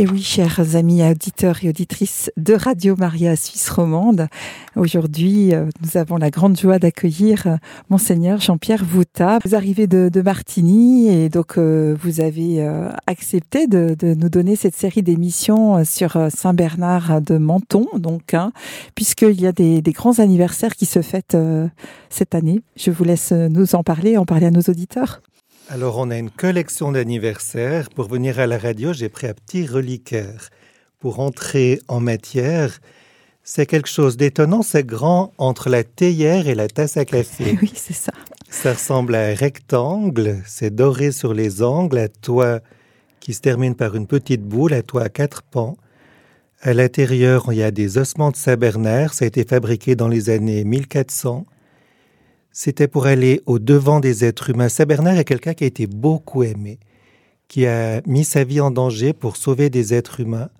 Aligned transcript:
Et 0.00 0.06
oui, 0.06 0.22
chers 0.22 0.76
amis 0.76 1.02
auditeurs 1.02 1.62
et 1.62 1.68
auditrices 1.68 2.32
de 2.38 2.54
Radio 2.54 2.96
Maria 2.96 3.36
Suisse 3.36 3.68
romande, 3.68 4.28
aujourd'hui, 4.74 5.54
euh, 5.54 5.66
nous 5.82 5.98
avons 5.98 6.16
la 6.16 6.30
grande 6.30 6.58
joie 6.58 6.78
d'accueillir 6.78 7.46
euh, 7.46 7.56
monseigneur 7.90 8.40
Jean-Pierre 8.40 8.82
Vouta. 8.82 9.40
Vous 9.44 9.54
arrivez 9.54 9.86
de, 9.86 10.08
de, 10.10 10.22
Martigny 10.22 11.08
et 11.08 11.28
donc 11.28 11.58
euh, 11.58 11.94
vous 12.02 12.22
avez 12.22 12.66
accepté 13.06 13.66
de, 13.66 13.94
nous 14.14 14.30
donner 14.30 14.56
cette 14.56 14.74
série 14.74 15.02
d'émissions 15.02 15.84
sur 15.84 16.16
Saint 16.34 16.54
Bernard 16.54 17.20
de 17.20 17.36
Menton, 17.36 17.86
donc, 17.98 18.32
hein, 18.32 18.52
puisqu'il 18.94 19.38
y 19.38 19.46
a 19.46 19.52
des, 19.52 19.82
des, 19.82 19.92
grands 19.92 20.18
anniversaires 20.18 20.76
qui 20.76 20.86
se 20.86 21.02
fêtent 21.02 21.36
cette 22.08 22.34
année. 22.34 22.62
Je 22.74 22.90
vous 22.90 23.04
laisse 23.04 23.32
nous 23.32 23.74
en 23.74 23.82
parler, 23.82 24.16
en 24.16 24.24
parler 24.24 24.46
à 24.46 24.50
nos 24.50 24.62
auditeurs. 24.62 25.20
Alors, 25.72 25.98
on 25.98 26.10
a 26.10 26.18
une 26.18 26.32
collection 26.32 26.90
d'anniversaires. 26.90 27.90
Pour 27.90 28.08
venir 28.08 28.40
à 28.40 28.48
la 28.48 28.58
radio, 28.58 28.92
j'ai 28.92 29.08
pris 29.08 29.28
un 29.28 29.34
petit 29.34 29.68
reliquaire. 29.68 30.48
Pour 30.98 31.20
entrer 31.20 31.78
en 31.86 32.00
matière, 32.00 32.80
c'est 33.44 33.66
quelque 33.66 33.88
chose 33.88 34.16
d'étonnant. 34.16 34.62
C'est 34.62 34.84
grand 34.84 35.32
entre 35.38 35.68
la 35.68 35.84
théière 35.84 36.48
et 36.48 36.56
la 36.56 36.66
tasse 36.66 36.96
à 36.96 37.04
café. 37.04 37.56
Oui, 37.62 37.70
c'est 37.72 37.92
ça. 37.92 38.10
Ça 38.50 38.72
ressemble 38.72 39.14
à 39.14 39.26
un 39.26 39.34
rectangle. 39.34 40.42
C'est 40.44 40.74
doré 40.74 41.12
sur 41.12 41.34
les 41.34 41.62
angles, 41.62 41.98
à 41.98 42.08
toit 42.08 42.58
qui 43.20 43.32
se 43.32 43.40
termine 43.40 43.76
par 43.76 43.94
une 43.94 44.08
petite 44.08 44.42
boule, 44.42 44.72
à 44.72 44.82
toit 44.82 45.04
à 45.04 45.08
quatre 45.08 45.44
pans. 45.44 45.76
À 46.62 46.74
l'intérieur, 46.74 47.46
il 47.52 47.58
y 47.58 47.62
a 47.62 47.70
des 47.70 47.96
ossements 47.96 48.32
de 48.32 48.36
Saint-Bernard. 48.36 49.14
Ça 49.14 49.24
a 49.24 49.28
été 49.28 49.44
fabriqué 49.44 49.94
dans 49.94 50.08
les 50.08 50.30
années 50.30 50.64
1400. 50.64 51.46
C'était 52.52 52.88
pour 52.88 53.06
aller 53.06 53.42
au 53.46 53.58
devant 53.58 54.00
des 54.00 54.24
êtres 54.24 54.50
humains. 54.50 54.68
Saint 54.68 54.86
Bernard 54.86 55.18
est 55.18 55.24
quelqu'un 55.24 55.54
qui 55.54 55.64
a 55.64 55.68
été 55.68 55.86
beaucoup 55.86 56.42
aimé, 56.42 56.78
qui 57.48 57.66
a 57.66 58.02
mis 58.06 58.24
sa 58.24 58.44
vie 58.44 58.60
en 58.60 58.70
danger 58.70 59.12
pour 59.12 59.36
sauver 59.36 59.70
des 59.70 59.94
êtres 59.94 60.20
humains. 60.20 60.50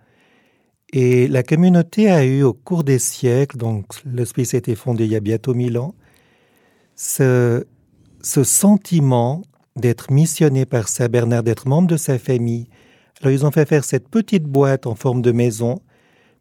Et 0.92 1.28
la 1.28 1.42
communauté 1.42 2.10
a 2.10 2.24
eu 2.24 2.42
au 2.42 2.52
cours 2.52 2.84
des 2.84 2.98
siècles, 2.98 3.56
donc 3.56 3.86
l'hospice 4.04 4.54
a 4.54 4.58
été 4.58 4.74
fondé 4.74 5.04
il 5.04 5.12
y 5.12 5.16
a 5.16 5.20
bientôt 5.20 5.54
mille 5.54 5.78
ans, 5.78 5.94
ce, 6.96 7.64
ce 8.22 8.44
sentiment 8.44 9.42
d'être 9.76 10.12
missionné 10.12 10.66
par 10.66 10.88
Saint 10.88 11.08
Bernard, 11.08 11.42
d'être 11.42 11.68
membre 11.68 11.88
de 11.88 11.96
sa 11.96 12.18
famille. 12.18 12.68
Alors 13.20 13.32
ils 13.32 13.46
ont 13.46 13.50
fait 13.50 13.66
faire 13.66 13.84
cette 13.84 14.08
petite 14.08 14.44
boîte 14.44 14.86
en 14.86 14.94
forme 14.94 15.22
de 15.22 15.32
maison 15.32 15.80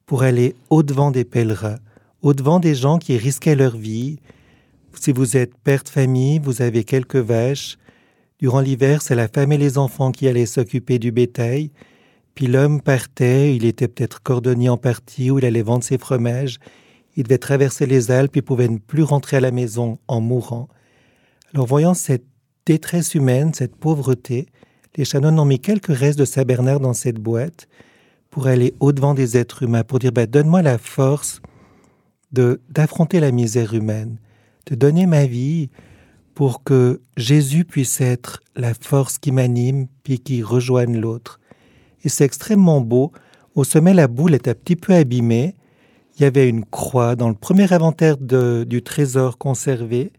pour 0.05 0.23
aller 0.23 0.55
au-devant 0.69 1.11
des 1.11 1.25
pèlerins, 1.25 1.77
au-devant 2.21 2.59
des 2.59 2.73
gens 2.73 2.97
qui 2.97 3.17
risquaient 3.17 3.55
leur 3.55 3.77
vie, 3.77 4.19
si 4.93 5.11
vous 5.11 5.37
êtes 5.37 5.57
père 5.57 5.83
de 5.83 5.89
famille, 5.89 6.39
vous 6.39 6.61
avez 6.61 6.83
quelques 6.83 7.15
vaches. 7.15 7.77
Durant 8.39 8.61
l'hiver, 8.61 9.01
c'est 9.01 9.15
la 9.15 9.27
femme 9.27 9.51
et 9.51 9.57
les 9.57 9.77
enfants 9.77 10.11
qui 10.11 10.27
allaient 10.27 10.45
s'occuper 10.45 10.99
du 10.99 11.11
bétail. 11.11 11.71
Puis 12.35 12.47
l'homme 12.47 12.81
partait, 12.81 13.55
il 13.55 13.65
était 13.65 13.87
peut-être 13.87 14.21
cordonnier 14.21 14.69
en 14.69 14.77
partie, 14.77 15.29
ou 15.29 15.39
il 15.39 15.45
allait 15.45 15.61
vendre 15.61 15.83
ses 15.83 15.97
fromages. 15.97 16.57
Il 17.15 17.23
devait 17.23 17.37
traverser 17.37 17.85
les 17.85 18.11
Alpes, 18.11 18.35
il 18.37 18.43
pouvait 18.43 18.69
ne 18.69 18.77
plus 18.77 19.03
rentrer 19.03 19.37
à 19.37 19.41
la 19.41 19.51
maison 19.51 19.99
en 20.07 20.21
mourant. 20.21 20.69
Alors 21.53 21.65
voyant 21.65 21.93
cette 21.93 22.25
détresse 22.65 23.15
humaine, 23.15 23.53
cette 23.53 23.75
pauvreté, 23.75 24.47
les 24.95 25.05
chanoines 25.05 25.39
ont 25.39 25.45
mis 25.45 25.59
quelques 25.59 25.95
restes 25.95 26.19
de 26.19 26.25
Saint 26.25 26.43
Bernard 26.43 26.79
dans 26.79 26.93
cette 26.93 27.19
boîte 27.19 27.67
pour 28.29 28.47
aller 28.47 28.73
au-devant 28.79 29.13
des 29.13 29.37
êtres 29.37 29.63
humains, 29.63 29.83
pour 29.83 29.99
dire, 29.99 30.11
ben, 30.11 30.27
donne-moi 30.27 30.61
la 30.61 30.77
force 30.77 31.41
de 32.31 32.61
d'affronter 32.69 33.19
la 33.19 33.31
misère 33.31 33.73
humaine 33.73 34.17
de 34.69 34.75
donner 34.75 35.05
ma 35.07 35.25
vie 35.25 35.69
pour 36.35 36.63
que 36.63 37.01
Jésus 37.17 37.65
puisse 37.65 37.99
être 37.99 38.41
la 38.55 38.73
force 38.73 39.17
qui 39.17 39.31
m'anime 39.31 39.87
puis 40.03 40.19
qui 40.19 40.41
rejoigne 40.41 40.97
l'autre. 40.97 41.39
Et 42.03 42.09
c'est 42.09 42.23
extrêmement 42.23 42.79
beau. 42.79 43.11
Au 43.55 43.63
sommet, 43.63 43.93
la 43.93 44.07
boule 44.07 44.35
est 44.35 44.47
un 44.47 44.53
petit 44.53 44.77
peu 44.77 44.93
abîmée. 44.93 45.55
Il 46.15 46.21
y 46.23 46.25
avait 46.25 46.47
une 46.47 46.63
croix 46.63 47.15
dans 47.15 47.29
le 47.29 47.35
premier 47.35 47.73
inventaire 47.73 48.17
de, 48.17 48.63
du 48.67 48.81
trésor 48.83 49.37
conservé. 49.37 50.13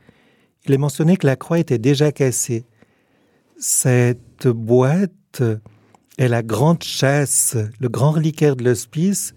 Il 0.66 0.74
est 0.74 0.78
mentionné 0.78 1.16
que 1.16 1.26
la 1.26 1.36
croix 1.36 1.58
était 1.58 1.78
déjà 1.78 2.12
cassée. 2.12 2.66
Cette 3.58 4.48
boîte 4.48 5.42
est 6.18 6.28
la 6.28 6.42
grande 6.42 6.82
chasse, 6.82 7.56
le 7.78 7.88
grand 7.88 8.10
reliquaire 8.10 8.56
de 8.56 8.64
l'hospice, 8.64 9.32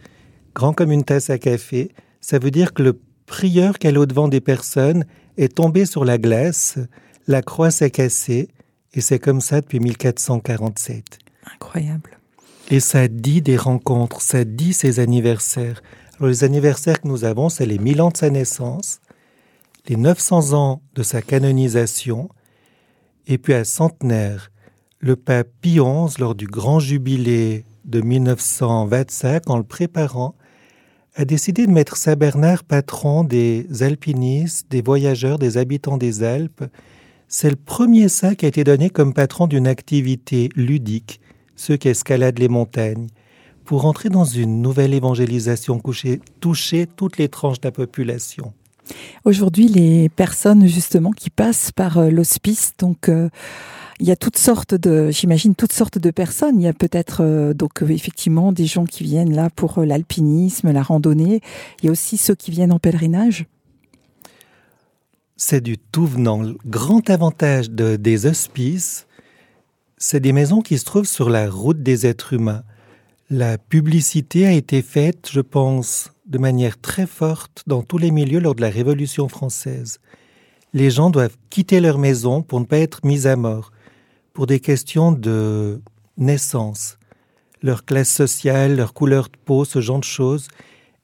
grand 0.55 0.73
comme 0.73 0.91
une 0.91 1.03
tasse 1.03 1.29
à 1.29 1.37
café. 1.37 1.91
Ça 2.19 2.39
veut 2.39 2.51
dire 2.51 2.73
que 2.73 2.83
le 2.83 2.99
prieur 3.33 3.79
qu'elle 3.79 3.97
au-devant 3.97 4.27
des 4.27 4.41
personnes 4.41 5.05
est 5.37 5.55
tombée 5.55 5.87
sur 5.87 6.05
la 6.05 6.19
glace, 6.19 6.77
la 7.25 7.41
croix 7.41 7.71
s'est 7.71 7.89
cassée, 7.89 8.47
et 8.93 9.01
c'est 9.01 9.17
comme 9.17 9.41
ça 9.41 9.59
depuis 9.59 9.79
1447. 9.79 11.17
Incroyable. 11.55 12.19
Et 12.69 12.79
ça 12.79 13.07
dit 13.07 13.41
des 13.41 13.57
rencontres, 13.57 14.21
ça 14.21 14.45
dit 14.45 14.71
ses 14.71 14.99
anniversaires. 14.99 15.81
Alors 16.19 16.29
les 16.29 16.43
anniversaires 16.43 17.01
que 17.01 17.07
nous 17.07 17.25
avons, 17.25 17.49
c'est 17.49 17.65
les 17.65 17.79
1000 17.79 18.03
ans 18.03 18.11
de 18.11 18.17
sa 18.17 18.29
naissance, 18.29 18.99
les 19.87 19.95
900 19.95 20.53
ans 20.53 20.83
de 20.93 21.01
sa 21.01 21.23
canonisation, 21.23 22.29
et 23.25 23.39
puis 23.39 23.55
à 23.55 23.65
centenaire, 23.65 24.51
le 24.99 25.15
pape 25.15 25.49
Pie 25.59 25.79
XI, 25.79 26.19
lors 26.19 26.35
du 26.35 26.45
grand 26.45 26.79
jubilé 26.79 27.65
de 27.85 27.99
1925, 27.99 29.49
en 29.49 29.57
le 29.57 29.63
préparant, 29.63 30.35
a 31.15 31.25
décidé 31.25 31.67
de 31.67 31.71
mettre 31.71 31.95
Saint 31.95 32.15
Bernard 32.15 32.63
patron 32.63 33.23
des 33.23 33.67
alpinistes, 33.81 34.67
des 34.69 34.81
voyageurs, 34.81 35.37
des 35.37 35.57
habitants 35.57 35.97
des 35.97 36.23
Alpes. 36.23 36.63
C'est 37.27 37.49
le 37.49 37.55
premier 37.55 38.09
saint 38.09 38.35
qui 38.35 38.45
a 38.45 38.47
été 38.47 38.63
donné 38.63 38.89
comme 38.89 39.13
patron 39.13 39.47
d'une 39.47 39.67
activité 39.67 40.49
ludique, 40.55 41.19
ceux 41.55 41.77
qui 41.77 41.89
escaladent 41.89 42.39
les 42.39 42.49
montagnes, 42.49 43.07
pour 43.63 43.85
entrer 43.85 44.09
dans 44.09 44.25
une 44.25 44.61
nouvelle 44.61 44.93
évangélisation, 44.93 45.79
coucher, 45.79 46.19
toucher 46.39 46.87
toutes 46.87 47.17
les 47.17 47.29
tranches 47.29 47.61
de 47.61 47.67
la 47.67 47.71
population. 47.71 48.53
Aujourd'hui, 49.23 49.67
les 49.67 50.09
personnes 50.09 50.67
justement 50.67 51.11
qui 51.11 51.29
passent 51.29 51.71
par 51.71 51.99
euh, 51.99 52.09
l'hospice, 52.09 52.73
donc 52.77 53.07
euh, 53.07 53.29
il 53.99 54.07
y 54.07 54.11
a 54.11 54.15
toutes 54.15 54.37
sortes 54.37 54.73
de, 54.75 55.11
j'imagine, 55.11 55.55
toutes 55.55 55.73
sortes 55.73 55.97
de 55.97 56.11
personnes. 56.11 56.59
Il 56.59 56.63
y 56.63 56.67
a 56.67 56.73
peut-être 56.73 57.21
euh, 57.21 57.53
donc 57.53 57.83
euh, 57.83 57.89
effectivement 57.89 58.51
des 58.51 58.65
gens 58.65 58.85
qui 58.85 59.03
viennent 59.03 59.35
là 59.35 59.49
pour 59.49 59.79
euh, 59.79 59.85
l'alpinisme, 59.85 60.71
la 60.71 60.81
randonnée. 60.81 61.41
Il 61.81 61.85
y 61.85 61.89
a 61.89 61.91
aussi 61.91 62.17
ceux 62.17 62.35
qui 62.35 62.51
viennent 62.51 62.71
en 62.71 62.79
pèlerinage. 62.79 63.45
C'est 65.37 65.61
du 65.61 65.77
tout 65.77 66.05
venant. 66.05 66.41
Le 66.41 66.57
grand 66.65 67.09
avantage 67.09 67.69
de, 67.69 67.95
des 67.95 68.25
hospices, 68.25 69.07
c'est 69.97 70.19
des 70.19 70.33
maisons 70.33 70.61
qui 70.61 70.77
se 70.77 70.85
trouvent 70.85 71.07
sur 71.07 71.29
la 71.29 71.49
route 71.49 71.81
des 71.81 72.05
êtres 72.07 72.33
humains. 72.33 72.63
La 73.29 73.57
publicité 73.57 74.45
a 74.45 74.51
été 74.51 74.81
faite, 74.81 75.29
je 75.31 75.41
pense, 75.41 76.11
de 76.27 76.37
manière 76.37 76.79
très 76.79 77.07
forte 77.07 77.63
dans 77.67 77.81
tous 77.81 77.97
les 77.97 78.11
milieux 78.11 78.39
lors 78.39 78.55
de 78.55 78.61
la 78.61 78.69
Révolution 78.69 79.27
française. 79.27 79.99
Les 80.73 80.89
gens 80.89 81.09
doivent 81.09 81.37
quitter 81.49 81.79
leur 81.79 81.97
maison 81.97 82.41
pour 82.41 82.59
ne 82.59 82.65
pas 82.65 82.77
être 82.77 83.05
mis 83.05 83.27
à 83.27 83.35
mort 83.35 83.72
pour 84.33 84.47
des 84.47 84.59
questions 84.59 85.11
de 85.11 85.81
naissance, 86.17 86.97
leur 87.61 87.85
classe 87.85 88.09
sociale, 88.09 88.75
leur 88.75 88.93
couleur 88.93 89.25
de 89.25 89.37
peau, 89.45 89.63
ce 89.63 89.79
genre 89.79 89.99
de 89.99 90.03
choses. 90.03 90.47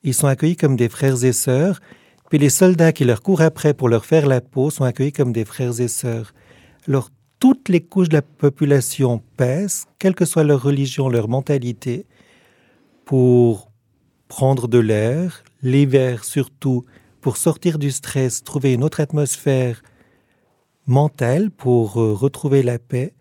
Ils 0.03 0.13
sont 0.13 0.27
accueillis 0.27 0.55
comme 0.55 0.75
des 0.75 0.89
frères 0.89 1.23
et 1.23 1.33
sœurs, 1.33 1.79
puis 2.29 2.39
les 2.39 2.49
soldats 2.49 2.91
qui 2.91 3.05
leur 3.05 3.21
courent 3.21 3.41
après 3.41 3.73
pour 3.73 3.87
leur 3.87 4.05
faire 4.05 4.27
la 4.27 4.41
peau 4.41 4.69
sont 4.69 4.83
accueillis 4.83 5.13
comme 5.13 5.31
des 5.31 5.45
frères 5.45 5.79
et 5.79 5.87
sœurs. 5.87 6.33
Alors 6.87 7.09
toutes 7.39 7.69
les 7.69 7.81
couches 7.81 8.09
de 8.09 8.15
la 8.15 8.21
population 8.21 9.21
pèsent, 9.37 9.85
quelle 9.99 10.15
que 10.15 10.25
soit 10.25 10.43
leur 10.43 10.61
religion, 10.61 11.07
leur 11.07 11.29
mentalité, 11.29 12.05
pour 13.05 13.71
prendre 14.27 14.67
de 14.67 14.79
l'air, 14.79 15.43
l'hiver 15.61 16.23
surtout, 16.23 16.85
pour 17.21 17.37
sortir 17.37 17.79
du 17.79 17.91
stress, 17.91 18.43
trouver 18.43 18.73
une 18.73 18.83
autre 18.83 18.99
atmosphère 18.99 19.81
mentale 20.85 21.51
pour 21.51 22.01
euh, 22.01 22.13
retrouver 22.13 22.63
la 22.63 22.79
paix 22.79 23.13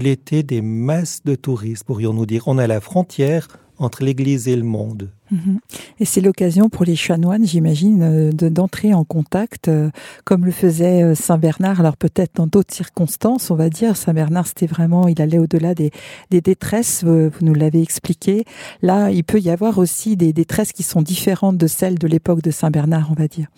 l'été 0.00 0.42
des 0.42 0.62
masses 0.62 1.22
de 1.24 1.34
touristes, 1.34 1.84
pourrions-nous 1.84 2.26
dire. 2.26 2.44
On 2.46 2.58
a 2.58 2.66
la 2.66 2.80
frontière 2.80 3.48
entre 3.78 4.04
l'Église 4.04 4.48
et 4.48 4.56
le 4.56 4.62
monde. 4.62 5.10
Mhm. 5.30 5.58
Et 5.98 6.04
c'est 6.04 6.20
l'occasion 6.20 6.68
pour 6.68 6.84
les 6.84 6.96
chanoines, 6.96 7.46
j'imagine, 7.46 8.02
euh, 8.02 8.32
d'entrer 8.32 8.94
en 8.94 9.04
contact, 9.04 9.68
euh, 9.68 9.90
comme 10.24 10.44
le 10.44 10.52
faisait 10.52 11.02
euh, 11.02 11.14
Saint 11.14 11.38
Bernard. 11.38 11.80
Alors 11.80 11.96
peut-être 11.96 12.36
dans 12.36 12.46
d'autres 12.46 12.74
circonstances, 12.74 13.50
on 13.50 13.56
va 13.56 13.70
dire. 13.70 13.96
Saint 13.96 14.14
Bernard, 14.14 14.46
c'était 14.46 14.66
vraiment, 14.66 15.08
il 15.08 15.20
allait 15.20 15.38
au-delà 15.38 15.74
des, 15.74 15.90
des, 16.30 16.40
détresses. 16.40 17.02
Vous, 17.04 17.30
nous 17.40 17.54
l'avez 17.54 17.82
expliqué. 17.82 18.44
Là, 18.82 19.10
il 19.10 19.24
peut 19.24 19.40
y 19.40 19.50
avoir 19.50 19.78
aussi 19.78 20.16
des 20.16 20.32
détresses 20.32 20.72
qui 20.72 20.82
sont 20.82 21.02
différentes 21.02 21.56
de 21.56 21.66
celles 21.66 21.98
de 21.98 22.06
l'époque 22.06 22.42
de 22.42 22.50
Saint 22.50 22.70
Bernard, 22.70 23.08
on 23.10 23.14
va 23.14 23.28
dire. 23.28 23.48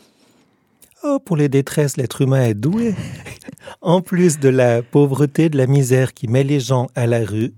Oh, 1.06 1.18
pour 1.18 1.36
les 1.36 1.50
détresses, 1.50 1.98
l'être 1.98 2.22
humain 2.22 2.46
est 2.46 2.54
doué. 2.54 2.94
en 3.82 4.00
plus 4.00 4.38
de 4.38 4.48
la 4.48 4.82
pauvreté, 4.82 5.50
de 5.50 5.58
la 5.58 5.66
misère 5.66 6.14
qui 6.14 6.28
met 6.28 6.44
les 6.44 6.60
gens 6.60 6.86
à 6.94 7.06
la 7.06 7.22
rue, 7.22 7.52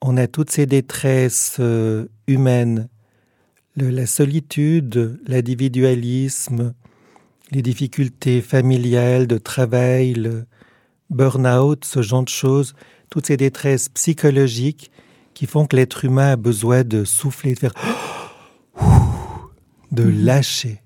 on 0.00 0.16
a 0.16 0.26
toutes 0.26 0.50
ces 0.50 0.64
détresses 0.64 1.58
euh, 1.60 2.06
humaines, 2.26 2.88
la 3.76 4.06
solitude, 4.06 5.20
l'individualisme, 5.26 6.72
les 7.50 7.60
difficultés 7.60 8.40
familiales, 8.40 9.26
de 9.26 9.36
travail, 9.36 10.14
le 10.14 10.46
burn-out, 11.10 11.84
ce 11.84 12.00
genre 12.00 12.24
de 12.24 12.30
choses, 12.30 12.74
toutes 13.10 13.26
ces 13.26 13.36
détresses 13.36 13.90
psychologiques 13.90 14.90
qui 15.34 15.44
font 15.44 15.66
que 15.66 15.76
l'être 15.76 16.06
humain 16.06 16.32
a 16.32 16.36
besoin 16.36 16.82
de 16.82 17.04
souffler, 17.04 17.52
de 17.52 17.58
faire 17.58 17.74
de 19.92 20.04
mhm. 20.04 20.24
lâcher. 20.24 20.83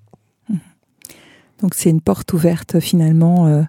Donc 1.61 1.73
c'est 1.73 1.89
une 1.89 2.01
porte 2.01 2.31
ouverte 2.33 2.79
finalement 2.79 3.47
euh, 3.47 3.63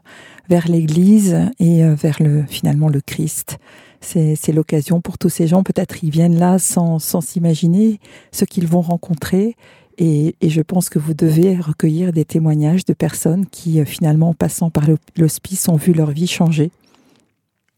vers 0.48 0.68
l'Église 0.68 1.36
et 1.58 1.84
euh, 1.84 1.94
vers 1.94 2.22
le 2.22 2.44
finalement 2.48 2.88
le 2.88 3.00
Christ. 3.00 3.58
C'est 4.02 4.52
l'occasion 4.52 5.02
pour 5.02 5.18
tous 5.18 5.28
ces 5.28 5.46
gens, 5.46 5.62
peut-être 5.62 6.02
ils 6.02 6.10
viennent 6.10 6.38
là 6.38 6.58
sans 6.58 6.98
s'imaginer 6.98 8.00
ce 8.32 8.46
qu'ils 8.46 8.66
vont 8.66 8.80
rencontrer. 8.80 9.56
Et, 9.98 10.34
et, 10.40 10.48
je 10.48 10.62
pense 10.62 10.88
que 10.88 10.98
vous 10.98 11.12
devez 11.12 11.56
recueillir 11.56 12.14
des 12.14 12.24
témoignages 12.24 12.86
de 12.86 12.94
personnes 12.94 13.44
qui 13.44 13.80
euh, 13.80 13.84
finalement, 13.84 14.30
en 14.30 14.34
passant 14.34 14.70
par 14.70 14.84
l'hospice, 15.16 15.68
ont 15.68 15.76
vu 15.76 15.92
leur 15.92 16.10
vie 16.10 16.26
changer. 16.26 16.70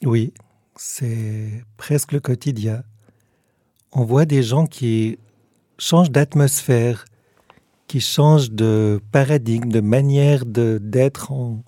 Oui, 0.05 0.33
c'est 0.77 1.65
presque 1.77 2.13
le 2.13 2.21
quotidien. 2.21 2.85
On 3.91 4.05
voit 4.05 4.25
des 4.25 4.45
gens 4.45 4.67
qui 4.67 5.19
changent 5.79 6.13
d'atmosphère, 6.13 7.07
qui 7.93 8.01
change 8.01 8.51
de 8.51 9.03
paradigme, 9.13 9.71
de 9.71 9.81
manière 9.81 10.47
d'être 10.47 11.31
en, 11.31 11.63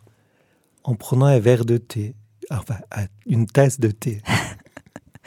en 0.83 0.95
prenant 0.95 1.27
un 1.27 1.39
verre 1.39 1.67
de 1.67 1.77
thé, 1.77 2.15
enfin 2.51 2.79
une 3.27 3.45
tasse 3.45 3.79
de 3.79 3.91
thé. 3.91 4.23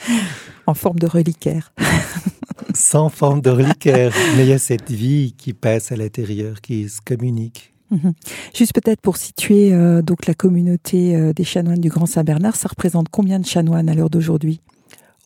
en 0.65 0.73
forme 0.73 0.97
de 0.97 1.05
reliquaire. 1.05 1.71
Sans 2.73 3.09
forme 3.09 3.41
de 3.41 3.51
reliquaire, 3.51 4.11
mais 4.35 4.45
il 4.45 4.49
y 4.49 4.53
a 4.53 4.57
cette 4.57 4.89
vie 4.89 5.35
qui 5.37 5.53
passe 5.53 5.91
à 5.91 5.97
l'intérieur, 5.97 6.61
qui 6.61 6.89
se 6.89 6.99
communique. 6.99 7.75
Mhm. 7.91 8.13
Juste 8.55 8.73
peut-être 8.73 9.01
pour 9.01 9.17
situer 9.17 9.75
euh, 9.75 10.01
donc 10.01 10.25
la 10.25 10.33
communauté 10.33 11.15
euh, 11.15 11.31
des 11.31 11.43
chanoines 11.43 11.79
du 11.79 11.89
Grand 11.89 12.07
Saint-Bernard, 12.07 12.55
ça 12.55 12.69
représente 12.69 13.09
combien 13.09 13.39
de 13.39 13.45
chanoines 13.45 13.87
à 13.87 13.93
l'heure 13.93 14.09
d'aujourd'hui? 14.09 14.61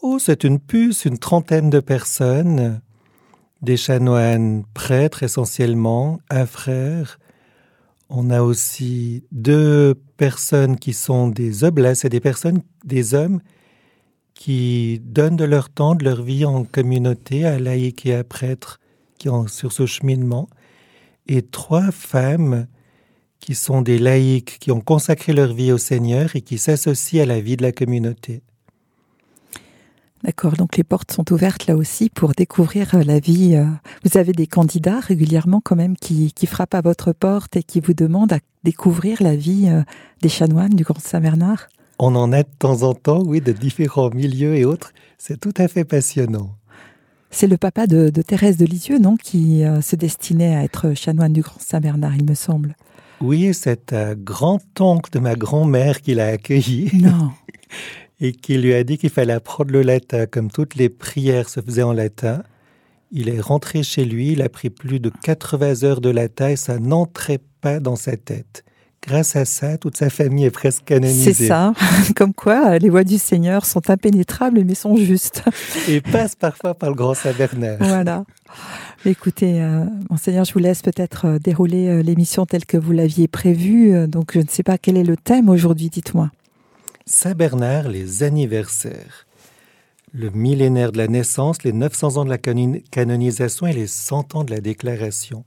Oh, 0.01 0.19
c'est 0.19 0.43
une 0.43 0.59
puce, 0.59 1.05
une 1.05 1.17
trentaine 1.17 1.69
de 1.69 1.79
personnes 1.79 2.81
des 3.61 3.77
chanoines 3.77 4.63
prêtres 4.73 5.23
essentiellement, 5.23 6.19
un 6.29 6.45
frère. 6.45 7.19
On 8.09 8.29
a 8.29 8.41
aussi 8.41 9.23
deux 9.31 9.95
personnes 10.17 10.77
qui 10.77 10.93
sont 10.93 11.27
des 11.27 11.63
oblats, 11.63 11.95
c'est 11.95 12.09
des 12.09 12.19
personnes, 12.19 12.61
des 12.83 13.13
hommes 13.13 13.41
qui 14.33 14.99
donnent 15.05 15.35
de 15.35 15.45
leur 15.45 15.69
temps, 15.69 15.95
de 15.95 16.03
leur 16.03 16.23
vie 16.23 16.45
en 16.45 16.63
communauté 16.63 17.45
à 17.45 17.59
laïcs 17.59 18.05
et 18.05 18.15
à 18.15 18.23
prêtres 18.23 18.79
qui 19.17 19.29
ont 19.29 19.47
sur 19.47 19.71
ce 19.71 19.85
cheminement, 19.85 20.49
et 21.27 21.43
trois 21.43 21.91
femmes 21.91 22.65
qui 23.39 23.55
sont 23.55 23.81
des 23.81 23.99
laïcs 23.99 24.57
qui 24.59 24.71
ont 24.71 24.81
consacré 24.81 25.33
leur 25.33 25.53
vie 25.53 25.71
au 25.71 25.77
Seigneur 25.77 26.35
et 26.35 26.41
qui 26.41 26.57
s'associent 26.57 27.23
à 27.23 27.25
la 27.25 27.39
vie 27.39 27.57
de 27.57 27.63
la 27.63 27.71
communauté. 27.71 28.41
D'accord, 30.23 30.53
donc 30.53 30.77
les 30.77 30.83
portes 30.83 31.11
sont 31.11 31.31
ouvertes 31.33 31.65
là 31.65 31.75
aussi 31.75 32.09
pour 32.09 32.33
découvrir 32.33 32.93
euh, 32.93 33.03
la 33.03 33.19
vie. 33.19 33.55
Euh. 33.55 33.65
Vous 34.03 34.19
avez 34.19 34.33
des 34.33 34.45
candidats 34.45 34.99
régulièrement 34.99 35.61
quand 35.63 35.75
même 35.75 35.95
qui, 35.97 36.31
frappent 36.45 36.75
à 36.75 36.81
votre 36.81 37.11
porte 37.11 37.55
et 37.55 37.63
qui 37.63 37.79
vous 37.79 37.93
demandent 37.93 38.33
à 38.33 38.39
découvrir 38.63 39.23
la 39.23 39.35
vie 39.35 39.67
euh, 39.67 39.81
des 40.21 40.29
chanoines 40.29 40.75
du 40.75 40.83
Grand 40.83 40.99
Saint-Bernard? 40.99 41.69
On 41.97 42.15
en 42.15 42.31
a 42.31 42.43
de 42.43 42.49
temps 42.59 42.83
en 42.83 42.93
temps, 42.93 43.23
oui, 43.25 43.41
de 43.41 43.51
différents 43.51 44.11
milieux 44.11 44.55
et 44.55 44.65
autres. 44.65 44.91
C'est 45.17 45.39
tout 45.39 45.53
à 45.57 45.67
fait 45.67 45.85
passionnant. 45.85 46.55
C'est 47.31 47.47
le 47.47 47.57
papa 47.57 47.87
de, 47.87 48.09
Thérèse 48.09 48.57
de 48.57 48.65
Lisieux, 48.65 48.99
non, 48.99 49.15
qui 49.15 49.63
se 49.81 49.95
destinait 49.95 50.55
à 50.55 50.63
être 50.63 50.93
chanoine 50.95 51.31
du 51.31 51.41
Grand 51.41 51.59
Saint-Bernard, 51.59 52.15
il 52.15 52.25
me 52.25 52.33
semble. 52.33 52.75
Oui, 53.21 53.53
c'est 53.53 53.93
un 53.93 54.15
grand-oncle 54.15 55.11
de 55.11 55.19
ma 55.19 55.35
grand-mère 55.35 56.01
qui 56.01 56.15
l'a 56.15 56.27
accueilli. 56.27 56.89
Non. 56.93 57.31
et 58.21 58.31
qui 58.31 58.57
lui 58.57 58.73
a 58.73 58.83
dit 58.83 58.97
qu'il 58.97 59.09
fallait 59.09 59.33
apprendre 59.33 59.71
le 59.71 59.81
latin, 59.81 60.27
comme 60.27 60.51
toutes 60.51 60.75
les 60.75 60.89
prières 60.89 61.49
se 61.49 61.59
faisaient 61.59 61.81
en 61.81 61.91
latin. 61.91 62.43
Il 63.11 63.27
est 63.27 63.41
rentré 63.41 63.83
chez 63.83 64.05
lui, 64.05 64.33
il 64.33 64.41
a 64.41 64.47
pris 64.47 64.69
plus 64.69 64.99
de 64.99 65.11
80 65.23 65.83
heures 65.83 65.99
de 65.99 66.09
latin 66.09 66.49
et 66.49 66.55
ça 66.55 66.79
n'entrait 66.79 67.41
pas 67.59 67.79
dans 67.79 67.97
sa 67.97 68.15
tête. 68.15 68.63
Grâce 69.05 69.35
à 69.35 69.45
ça, 69.45 69.79
toute 69.79 69.97
sa 69.97 70.11
famille 70.11 70.45
est 70.45 70.51
presque 70.51 70.83
canonisée. 70.85 71.33
C'est 71.33 71.47
ça, 71.47 71.73
comme 72.15 72.35
quoi 72.35 72.77
les 72.77 72.89
voies 72.89 73.03
du 73.03 73.17
Seigneur 73.17 73.65
sont 73.65 73.89
impénétrables 73.89 74.63
mais 74.63 74.75
sont 74.75 74.95
justes. 74.95 75.43
Et 75.89 76.01
passent 76.01 76.35
parfois 76.35 76.75
par 76.75 76.89
le 76.89 76.95
grand 76.95 77.15
Saint-Bernard. 77.15 77.77
Voilà. 77.79 78.23
Écoutez, 79.03 79.59
euh, 79.59 79.85
Monseigneur, 80.11 80.45
je 80.45 80.53
vous 80.53 80.59
laisse 80.59 80.83
peut-être 80.83 81.25
euh, 81.25 81.39
dérouler 81.39 81.87
euh, 81.87 82.03
l'émission 82.03 82.45
telle 82.45 82.65
que 82.65 82.77
vous 82.77 82.91
l'aviez 82.91 83.27
prévue. 83.27 84.07
Donc, 84.07 84.33
je 84.35 84.39
ne 84.39 84.47
sais 84.47 84.61
pas 84.61 84.77
quel 84.77 84.95
est 84.97 85.03
le 85.03 85.17
thème 85.17 85.49
aujourd'hui, 85.49 85.89
dites-moi. 85.89 86.29
Saint-Bernard, 87.05 87.87
les 87.87 88.23
anniversaires. 88.23 89.25
Le 90.13 90.29
millénaire 90.29 90.91
de 90.91 90.97
la 90.97 91.07
naissance, 91.07 91.63
les 91.63 91.73
900 91.73 92.17
ans 92.17 92.25
de 92.25 92.29
la 92.29 92.37
canonisation 92.37 93.67
et 93.67 93.73
les 93.73 93.87
100 93.87 94.35
ans 94.35 94.43
de 94.43 94.51
la 94.51 94.61
déclaration. 94.61 95.45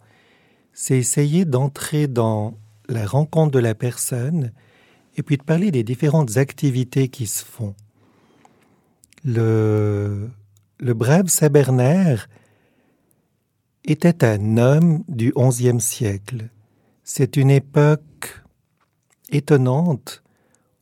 C'est 0.72 0.98
essayer 0.98 1.44
d'entrer 1.44 2.08
dans 2.08 2.54
la 2.88 3.06
rencontre 3.06 3.52
de 3.52 3.58
la 3.58 3.74
personne 3.74 4.52
et 5.16 5.22
puis 5.22 5.36
de 5.36 5.42
parler 5.42 5.70
des 5.70 5.84
différentes 5.84 6.38
activités 6.38 7.08
qui 7.08 7.26
se 7.26 7.44
font. 7.44 7.74
Le, 9.24 10.28
le 10.80 10.94
brave 10.94 11.28
Saint-Bernard 11.28 12.26
était 13.84 14.24
un 14.24 14.56
homme 14.56 15.04
du 15.08 15.32
XIe 15.36 15.80
siècle. 15.80 16.48
C'est 17.04 17.36
une 17.36 17.50
époque 17.50 18.42
étonnante 19.30 20.23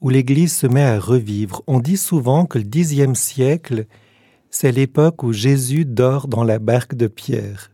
où 0.02 0.10
l'Église 0.10 0.54
se 0.54 0.66
met 0.66 0.82
à 0.82 0.98
revivre. 0.98 1.62
On 1.68 1.78
dit 1.78 1.96
souvent 1.96 2.44
que 2.44 2.58
le 2.58 2.64
Xe 2.64 3.14
siècle, 3.14 3.86
c'est 4.50 4.72
l'époque 4.72 5.22
où 5.22 5.32
Jésus 5.32 5.84
dort 5.84 6.26
dans 6.26 6.42
la 6.42 6.58
barque 6.58 6.96
de 6.96 7.06
Pierre. 7.06 7.70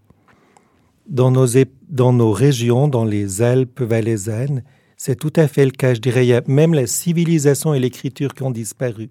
Dans 1.09 1.31
nos, 1.31 1.47
dans 1.89 2.13
nos 2.13 2.31
régions, 2.31 2.87
dans 2.87 3.07
les 3.07 3.41
Alpes 3.41 3.81
valaisannes, 3.81 4.63
c'est 4.99 5.17
tout 5.17 5.33
à 5.37 5.49
fait 5.49 5.65
le 5.65 5.71
cas. 5.71 5.95
Je 5.95 6.01
dirais, 6.01 6.27
il 6.27 6.29
y 6.29 6.35
a 6.35 6.43
même 6.47 6.75
la 6.75 6.87
civilisation 6.87 7.73
et 7.73 7.81
l'écriture 7.81 8.35
qui 8.35 8.43
ont 8.43 8.51
disparu 8.51 9.09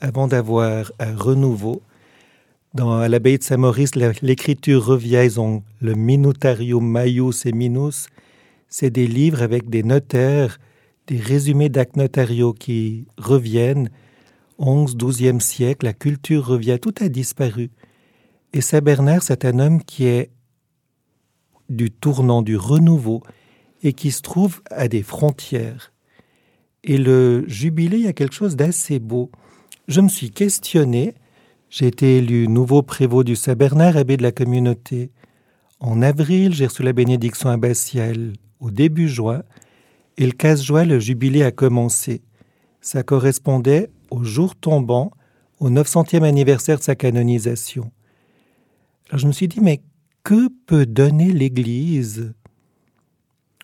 avant 0.00 0.28
d'avoir 0.28 0.92
un 1.00 1.16
renouveau. 1.16 1.82
Dans, 2.72 3.06
l'abbaye 3.08 3.38
de 3.38 3.42
Saint-Maurice, 3.42 3.92
l'écriture 4.22 4.84
revient, 4.84 5.22
ils 5.24 5.40
ont 5.40 5.64
le 5.80 5.94
Minutarium 5.94 6.88
Maius 6.88 7.46
et 7.46 7.52
Minus. 7.52 8.06
C'est 8.68 8.90
des 8.90 9.08
livres 9.08 9.42
avec 9.42 9.68
des 9.70 9.82
notaires 9.82 10.58
des 11.06 11.18
résumés 11.18 11.68
d'actes 11.68 11.96
notariaux 11.96 12.52
qui 12.52 13.06
reviennent. 13.18 13.90
11, 14.58 14.96
12e 14.96 15.40
siècle, 15.40 15.86
la 15.86 15.92
culture 15.92 16.46
revient, 16.46 16.78
tout 16.80 16.94
a 17.00 17.08
disparu. 17.08 17.70
Et 18.52 18.60
Saint 18.60 18.80
Bernard, 18.80 19.22
c'est 19.22 19.44
un 19.44 19.58
homme 19.58 19.82
qui 19.82 20.06
est 20.06 20.30
du 21.68 21.90
tournant, 21.90 22.42
du 22.42 22.56
renouveau, 22.56 23.22
et 23.82 23.92
qui 23.92 24.10
se 24.10 24.22
trouve 24.22 24.62
à 24.70 24.88
des 24.88 25.02
frontières. 25.02 25.92
Et 26.84 26.98
le 26.98 27.44
jubilé, 27.48 27.98
il 27.98 28.04
y 28.04 28.08
a 28.08 28.12
quelque 28.12 28.34
chose 28.34 28.56
d'assez 28.56 28.98
beau. 28.98 29.30
Je 29.88 30.00
me 30.00 30.08
suis 30.08 30.30
questionné, 30.30 31.14
j'ai 31.68 31.88
été 31.88 32.18
élu 32.18 32.48
nouveau 32.48 32.82
prévôt 32.82 33.24
du 33.24 33.36
Saint-Bernard, 33.36 33.96
abbé 33.96 34.16
de 34.16 34.22
la 34.22 34.32
communauté. 34.32 35.10
En 35.80 36.00
avril, 36.00 36.54
j'ai 36.54 36.66
reçu 36.66 36.82
la 36.82 36.92
bénédiction 36.92 37.50
abbatiale 37.50 38.34
au 38.60 38.70
début 38.70 39.08
juin, 39.08 39.42
et 40.16 40.26
le 40.26 40.32
15 40.32 40.62
juin, 40.62 40.84
le 40.84 40.98
jubilé 41.00 41.42
a 41.42 41.50
commencé. 41.50 42.22
Ça 42.80 43.02
correspondait 43.02 43.90
au 44.10 44.22
jour 44.24 44.54
tombant, 44.54 45.10
au 45.58 45.70
900e 45.70 46.22
anniversaire 46.22 46.78
de 46.78 46.82
sa 46.82 46.94
canonisation. 46.94 47.90
Alors 49.08 49.18
je 49.18 49.26
me 49.26 49.32
suis 49.32 49.48
dit, 49.48 49.60
mais 49.60 49.80
que 50.22 50.48
peut 50.66 50.86
donner 50.86 51.32
l'Église 51.32 52.32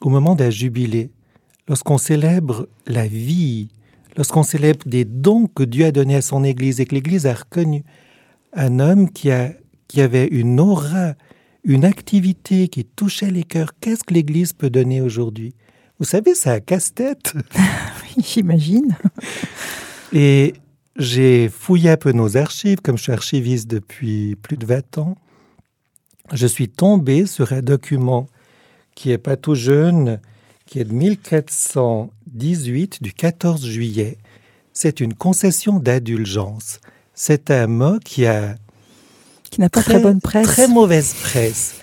au 0.00 0.08
moment 0.08 0.34
d'un 0.34 0.50
jubilé, 0.50 1.10
lorsqu'on 1.68 1.98
célèbre 1.98 2.68
la 2.86 3.06
vie, 3.06 3.68
lorsqu'on 4.16 4.42
célèbre 4.42 4.86
des 4.86 5.04
dons 5.04 5.46
que 5.46 5.62
Dieu 5.62 5.84
a 5.86 5.92
donnés 5.92 6.16
à 6.16 6.22
son 6.22 6.42
Église 6.42 6.80
et 6.80 6.86
que 6.86 6.94
l'Église 6.94 7.26
a 7.26 7.34
reconnu 7.34 7.84
un 8.52 8.80
homme 8.80 9.10
qui, 9.10 9.30
a, 9.30 9.52
qui 9.88 10.00
avait 10.00 10.26
une 10.26 10.58
aura, 10.58 11.14
une 11.64 11.84
activité 11.84 12.68
qui 12.68 12.84
touchait 12.84 13.30
les 13.30 13.44
cœurs. 13.44 13.72
Qu'est-ce 13.80 14.04
que 14.04 14.14
l'Église 14.14 14.52
peut 14.52 14.70
donner 14.70 15.00
aujourd'hui? 15.00 15.54
Vous 16.00 16.06
savez, 16.06 16.34
c'est 16.34 16.50
un 16.50 16.60
casse-tête. 16.60 17.34
oui, 17.56 18.24
j'imagine. 18.26 18.96
Et 20.12 20.54
j'ai 20.96 21.48
fouillé 21.50 21.90
un 21.90 21.98
peu 21.98 22.12
nos 22.12 22.38
archives, 22.38 22.80
comme 22.80 22.96
je 22.96 23.02
suis 23.02 23.12
archiviste 23.12 23.68
depuis 23.68 24.34
plus 24.36 24.56
de 24.56 24.64
20 24.64 24.96
ans. 24.98 25.18
Je 26.32 26.46
suis 26.46 26.70
tombé 26.70 27.26
sur 27.26 27.52
un 27.52 27.60
document 27.60 28.28
qui 28.94 29.10
est 29.10 29.18
pas 29.18 29.36
tout 29.36 29.54
jeune, 29.54 30.20
qui 30.64 30.80
est 30.80 30.84
de 30.84 30.94
1418, 30.94 33.02
du 33.02 33.12
14 33.12 33.66
juillet. 33.66 34.16
C'est 34.72 35.00
une 35.00 35.12
concession 35.12 35.80
d'indulgence. 35.80 36.80
C'est 37.12 37.50
un 37.50 37.66
mot 37.66 37.98
qui 37.98 38.24
a 38.24 38.54
qui 39.50 39.60
n'a 39.60 39.68
pas 39.68 39.82
très, 39.82 39.94
très 39.94 40.02
bonne 40.02 40.20
presse, 40.20 40.46
très 40.46 40.68
mauvaise 40.68 41.12
presse. 41.12 41.74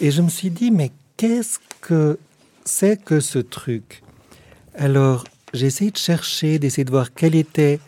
Et 0.00 0.12
je 0.12 0.22
me 0.22 0.28
suis 0.28 0.50
dit, 0.50 0.70
mais 0.70 0.92
qu'est-ce 1.16 1.58
que 1.80 2.20
c'est 2.64 3.02
que 3.02 3.20
ce 3.20 3.38
truc 3.38 4.02
Alors, 4.74 5.24
j'ai 5.52 5.66
essayé 5.66 5.90
de 5.90 5.96
chercher, 5.96 6.58
d'essayer 6.58 6.84
de 6.84 6.90
voir 6.90 7.14
quel 7.14 7.34
était 7.34 7.78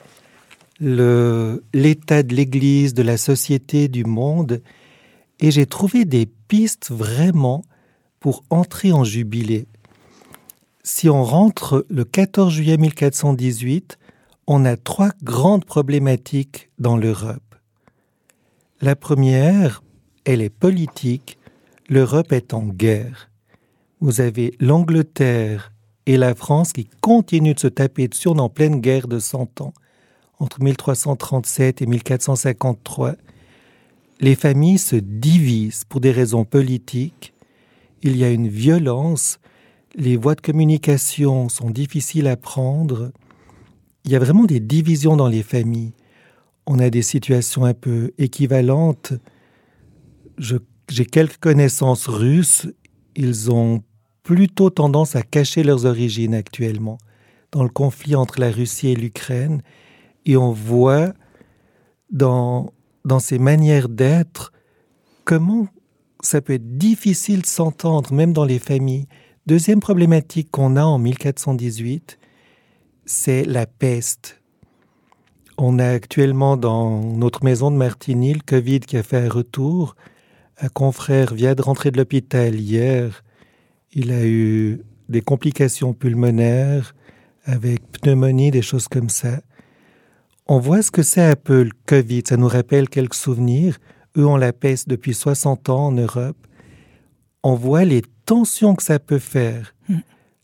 l'état 0.80 2.22
de 2.22 2.34
l'Église, 2.34 2.94
de 2.94 3.02
la 3.02 3.16
société, 3.16 3.88
du 3.88 4.04
monde, 4.04 4.60
et 5.40 5.50
j'ai 5.50 5.66
trouvé 5.66 6.04
des 6.04 6.26
pistes 6.26 6.90
vraiment 6.90 7.64
pour 8.20 8.44
entrer 8.50 8.92
en 8.92 9.04
jubilé. 9.04 9.66
Si 10.82 11.08
on 11.08 11.24
rentre 11.24 11.84
le 11.88 12.04
14 12.04 12.52
juillet 12.52 12.76
1418, 12.76 13.98
on 14.46 14.64
a 14.64 14.76
trois 14.76 15.10
grandes 15.22 15.64
problématiques 15.64 16.70
dans 16.78 16.96
l'Europe. 16.96 17.42
La 18.80 18.94
première, 18.94 19.82
elle 20.24 20.42
est 20.42 20.50
politique. 20.50 21.38
L'Europe 21.88 22.32
est 22.32 22.54
en 22.54 22.62
guerre. 22.62 23.30
Vous 24.00 24.20
avez 24.20 24.54
l'Angleterre 24.60 25.72
et 26.04 26.18
la 26.18 26.34
France 26.34 26.74
qui 26.74 26.86
continuent 27.00 27.54
de 27.54 27.60
se 27.60 27.66
taper 27.66 28.08
dessus 28.08 28.28
en 28.28 28.50
pleine 28.50 28.80
guerre 28.80 29.08
de 29.08 29.18
Cent 29.18 29.60
Ans. 29.62 29.72
Entre 30.38 30.62
1337 30.62 31.80
et 31.80 31.86
1453, 31.86 33.14
les 34.20 34.34
familles 34.34 34.76
se 34.76 34.96
divisent 34.96 35.84
pour 35.84 36.02
des 36.02 36.10
raisons 36.10 36.44
politiques. 36.44 37.32
Il 38.02 38.18
y 38.18 38.24
a 38.24 38.30
une 38.30 38.48
violence. 38.48 39.38
Les 39.94 40.18
voies 40.18 40.34
de 40.34 40.42
communication 40.42 41.48
sont 41.48 41.70
difficiles 41.70 42.26
à 42.26 42.36
prendre. 42.36 43.12
Il 44.04 44.12
y 44.12 44.16
a 44.16 44.18
vraiment 44.18 44.44
des 44.44 44.60
divisions 44.60 45.16
dans 45.16 45.28
les 45.28 45.42
familles. 45.42 45.94
On 46.66 46.80
a 46.80 46.90
des 46.90 47.00
situations 47.00 47.64
un 47.64 47.72
peu 47.72 48.12
équivalentes. 48.18 49.14
J'ai 50.36 51.06
quelques 51.06 51.38
connaissances 51.38 52.08
russes. 52.08 52.68
Ils 53.16 53.50
ont 53.50 53.82
plutôt 54.22 54.70
tendance 54.70 55.16
à 55.16 55.22
cacher 55.22 55.62
leurs 55.62 55.86
origines 55.86 56.34
actuellement 56.34 56.98
dans 57.52 57.62
le 57.62 57.68
conflit 57.70 58.14
entre 58.14 58.40
la 58.40 58.50
Russie 58.50 58.88
et 58.88 58.96
l'Ukraine. 58.96 59.62
Et 60.24 60.36
on 60.36 60.52
voit 60.52 61.12
dans, 62.10 62.72
dans 63.04 63.20
ces 63.20 63.38
manières 63.38 63.88
d'être 63.88 64.52
comment 65.24 65.68
ça 66.20 66.40
peut 66.40 66.54
être 66.54 66.76
difficile 66.78 67.42
de 67.42 67.46
s'entendre, 67.46 68.12
même 68.12 68.32
dans 68.32 68.44
les 68.44 68.58
familles. 68.58 69.06
Deuxième 69.46 69.80
problématique 69.80 70.50
qu'on 70.50 70.76
a 70.76 70.82
en 70.82 70.98
1418, 70.98 72.18
c'est 73.04 73.44
la 73.44 73.66
peste. 73.66 74.42
On 75.56 75.78
a 75.78 75.88
actuellement 75.88 76.56
dans 76.56 77.00
notre 77.00 77.44
maison 77.44 77.70
de 77.70 77.76
Martigny 77.76 78.34
le 78.34 78.40
Covid 78.44 78.80
qui 78.80 78.96
a 78.96 79.02
fait 79.02 79.18
un 79.18 79.28
retour. 79.28 79.94
Un 80.58 80.68
confrère 80.68 81.34
vient 81.34 81.54
de 81.54 81.62
rentrer 81.62 81.90
de 81.90 81.98
l'hôpital 81.98 82.54
hier 82.54 83.22
il 83.96 84.12
a 84.12 84.26
eu 84.26 84.82
des 85.08 85.22
complications 85.22 85.94
pulmonaires 85.94 86.94
avec 87.44 87.80
pneumonie, 88.02 88.50
des 88.50 88.60
choses 88.60 88.88
comme 88.88 89.08
ça. 89.08 89.40
On 90.46 90.58
voit 90.58 90.82
ce 90.82 90.90
que 90.90 91.02
c'est 91.02 91.22
un 91.22 91.34
peu 91.34 91.62
le 91.62 91.70
Covid, 91.86 92.22
ça 92.28 92.36
nous 92.36 92.46
rappelle 92.46 92.90
quelques 92.90 93.14
souvenirs. 93.14 93.78
Eux 94.18 94.26
ont 94.26 94.36
la 94.36 94.52
peste 94.52 94.86
depuis 94.88 95.14
60 95.14 95.70
ans 95.70 95.86
en 95.86 95.92
Europe. 95.92 96.36
On 97.42 97.54
voit 97.54 97.84
les 97.84 98.02
tensions 98.26 98.74
que 98.74 98.82
ça 98.82 98.98
peut 98.98 99.18
faire, 99.18 99.74
hmm. 99.88 100.00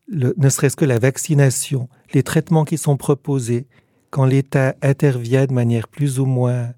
ne 0.08 0.48
serait-ce 0.48 0.76
que 0.76 0.86
la 0.86 0.98
vaccination, 0.98 1.90
les 2.14 2.22
traitements 2.22 2.64
qui 2.64 2.78
sont 2.78 2.96
proposés, 2.96 3.66
quand 4.08 4.24
l'État 4.24 4.74
intervient 4.80 5.44
de 5.44 5.52
manière 5.52 5.88
plus 5.88 6.20
ou 6.20 6.24
moins 6.24 6.72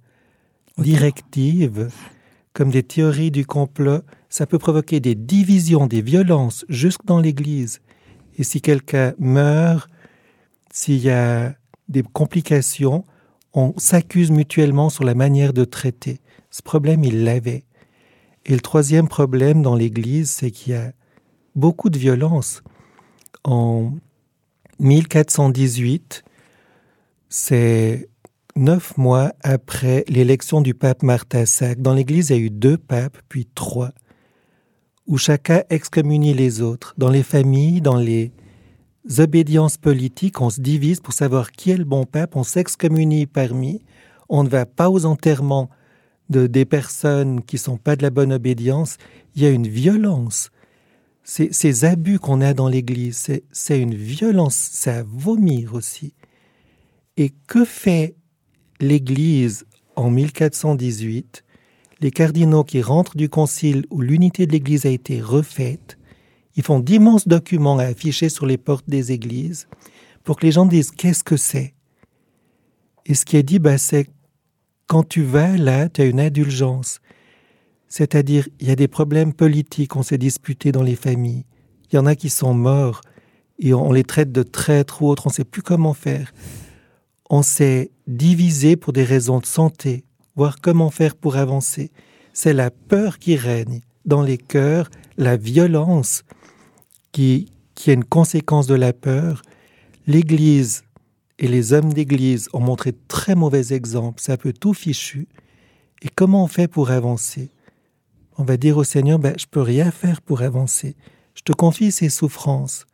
directive, 0.76 1.88
comme 2.54 2.70
des 2.70 2.84
théories 2.84 3.32
du 3.32 3.44
complot, 3.44 4.00
ça 4.30 4.46
peut 4.46 4.58
provoquer 4.58 5.00
des 5.00 5.14
divisions, 5.14 5.87
des 5.87 6.00
violences 6.00 6.64
jusque 6.68 7.04
dans 7.04 7.20
l'Église. 7.20 7.80
Et 8.38 8.44
si 8.44 8.61
quelqu'un 8.61 9.12
meurt, 9.18 9.90
s'il 10.73 10.99
y 10.99 11.11
a 11.11 11.54
des 11.88 12.02
complications, 12.02 13.04
on 13.52 13.75
s'accuse 13.76 14.30
mutuellement 14.30 14.88
sur 14.88 15.04
la 15.04 15.14
manière 15.14 15.52
de 15.52 15.64
traiter. 15.64 16.20
Ce 16.50 16.62
problème, 16.62 17.04
il 17.04 17.25
l'avait. 17.25 17.64
Et 18.46 18.54
le 18.54 18.61
troisième 18.61 19.08
problème 19.08 19.62
dans 19.62 19.75
l'Église, 19.75 20.30
c'est 20.30 20.50
qu'il 20.50 20.73
y 20.73 20.76
a 20.76 20.92
beaucoup 21.56 21.90
de 21.90 21.99
violence. 21.99 22.62
En 23.42 23.92
1418, 24.78 26.25
c'est 27.28 28.08
neuf 28.56 28.96
mois 28.96 29.32
après 29.42 30.04
l'élection 30.08 30.61
du 30.61 30.75
pape 30.75 31.02
VI. 31.02 31.76
Dans 31.76 31.94
l'Église, 31.94 32.30
il 32.30 32.37
y 32.37 32.38
a 32.38 32.42
eu 32.42 32.50
deux 32.50 32.78
papes, 32.78 33.18
puis 33.28 33.46
trois 33.54 33.92
où 35.06 35.18
chacun 35.18 35.62
excommunie 35.70 36.34
les 36.34 36.62
autres. 36.62 36.94
Dans 36.96 37.11
les 37.11 37.23
familles, 37.23 37.80
dans 37.80 37.96
les 37.96 38.32
obédiences 39.18 39.76
politiques, 39.76 40.40
on 40.40 40.50
se 40.50 40.61
divise 40.61 41.00
pour 41.00 41.12
savoir 41.12 41.52
qui 41.52 41.70
est 41.70 41.76
le 41.76 41.84
bon 41.84 42.04
pape, 42.04 42.37
on 42.37 42.42
s'excommunie 42.42 43.26
parmi, 43.26 43.82
on 44.28 44.44
ne 44.44 44.49
va 44.49 44.66
pas 44.66 44.90
aux 44.90 45.04
enterrements 45.04 45.68
de 46.30 46.46
des 46.46 46.64
personnes 46.64 47.42
qui 47.42 47.58
sont 47.58 47.76
pas 47.76 47.96
de 47.96 48.02
la 48.02 48.08
bonne 48.08 48.32
obédience. 48.32 48.96
Il 49.34 49.42
y 49.42 49.46
a 49.46 49.50
une 49.50 49.68
violence. 49.68 50.50
Ces, 51.23 51.84
abus 51.84 52.18
qu'on 52.18 52.40
a 52.40 52.54
dans 52.54 52.68
l'Église, 52.68 53.28
c'est 53.50 53.80
une 53.80 53.94
violence, 53.94 54.56
c'est 54.73 54.90
à 54.90 55.02
vomir 55.02 55.75
aussi. 55.75 56.14
Et 57.16 57.30
que 57.46 57.64
fait 57.64 58.16
l'Église 58.86 59.66
en 59.96 60.10
1418 60.10 61.44
les 62.00 62.10
cardinaux 62.10 62.64
qui 62.64 62.82
rentrent 62.82 63.16
du 63.16 63.28
concile 63.28 63.86
où 63.90 64.00
l'unité 64.00 64.46
de 64.46 64.52
l'Église 64.52 64.84
a 64.84 64.90
été 64.90 65.20
refaite, 65.22 65.96
ils 66.56 66.62
font 66.62 66.78
d'immenses 66.78 67.26
documents 67.26 67.78
à 67.78 67.84
afficher 67.84 68.28
sur 68.28 68.46
les 68.46 68.58
portes 68.58 68.88
des 68.88 69.12
églises 69.12 69.68
pour 70.22 70.36
que 70.36 70.44
les 70.44 70.52
gens 70.52 70.66
disent 70.66 70.90
qu'est-ce 70.90 71.24
que 71.24 71.36
c'est? 71.36 71.74
Et 73.06 73.14
ce 73.14 73.24
qui 73.24 73.36
est 73.36 73.42
dit, 73.42 73.58
bah, 73.58 73.78
c'est 73.78 74.08
quand 74.86 75.08
tu 75.08 75.22
vas 75.22 75.56
là, 75.56 75.88
tu 75.88 76.02
as 76.02 76.04
une 76.04 76.20
indulgence. 76.20 77.00
C'est-à-dire, 77.88 78.48
il 78.60 78.68
y 78.68 78.70
a 78.70 78.76
des 78.76 78.88
problèmes 78.88 79.32
politiques, 79.32 79.96
on 79.96 80.02
s'est 80.02 80.18
disputé 80.18 80.72
dans 80.72 80.82
les 80.82 80.96
familles. 80.96 81.44
Il 81.90 81.96
y 81.96 81.98
en 81.98 82.06
a 82.06 82.14
qui 82.14 82.28
sont 82.28 82.54
morts 82.54 83.00
et 83.58 83.72
on 83.72 83.92
les 83.92 84.04
traite 84.04 84.32
de 84.32 84.42
traîtres 84.42 85.02
ou 85.02 85.08
autres, 85.08 85.26
on 85.26 85.30
ne 85.30 85.34
sait 85.34 85.44
plus 85.44 85.62
comment 85.62 85.94
faire. 85.94 86.32
On 87.30 87.42
s'est 87.42 87.90
divisé 88.06 88.76
pour 88.76 88.92
des 88.92 89.04
raisons 89.04 89.38
de 89.38 89.46
santé, 89.46 90.04
voir 90.36 90.60
comment 90.60 90.90
faire 90.90 91.16
pour 91.16 91.36
avancer. 91.36 91.90
C'est 92.32 92.52
la 92.52 92.70
peur 92.70 93.18
qui 93.18 93.36
règne 93.36 93.80
dans 94.04 94.22
les 94.22 94.38
cœurs, 94.38 94.90
la 95.16 95.36
violence 95.36 96.24
qui, 97.12 97.52
qui 97.74 97.90
est 97.90 97.94
une 97.94 98.04
conséquence 98.04 98.66
de 98.66 98.74
la 98.74 98.92
peur. 98.92 99.42
L'Église 100.06 100.84
et 101.38 101.48
les 101.48 101.72
hommes 101.72 101.92
d'Église 101.92 102.48
ont 102.52 102.60
montré 102.60 102.92
de 102.92 103.00
très 103.08 103.34
mauvais 103.34 103.72
exemples, 103.72 104.20
ça 104.20 104.36
peut 104.36 104.52
tout 104.52 104.74
fichu. 104.74 105.26
Et 106.02 106.08
comment 106.14 106.44
on 106.44 106.48
fait 106.48 106.68
pour 106.68 106.90
avancer? 106.90 107.50
On 108.36 108.44
va 108.44 108.56
dire 108.56 108.76
au 108.76 108.84
Seigneur, 108.84 109.18
ben, 109.18 109.34
je 109.38 109.46
peux 109.46 109.62
rien 109.62 109.90
faire 109.90 110.20
pour 110.20 110.42
avancer. 110.42 110.96
Je 111.34 111.42
te 111.42 111.52
confie 111.52 111.92
ces 111.92 112.08
souffrances. 112.08 112.84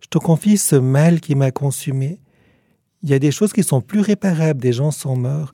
Je 0.00 0.08
te 0.08 0.18
confie 0.18 0.58
ce 0.58 0.76
mal 0.76 1.20
qui 1.20 1.34
m'a 1.34 1.50
consumé. 1.50 2.20
Il 3.04 3.10
y 3.10 3.14
a 3.14 3.18
des 3.18 3.32
choses 3.32 3.52
qui 3.52 3.62
sont 3.62 3.82
plus 3.82 4.00
réparables, 4.00 4.62
des 4.62 4.72
gens 4.72 4.90
sont 4.90 5.14
morts. 5.14 5.50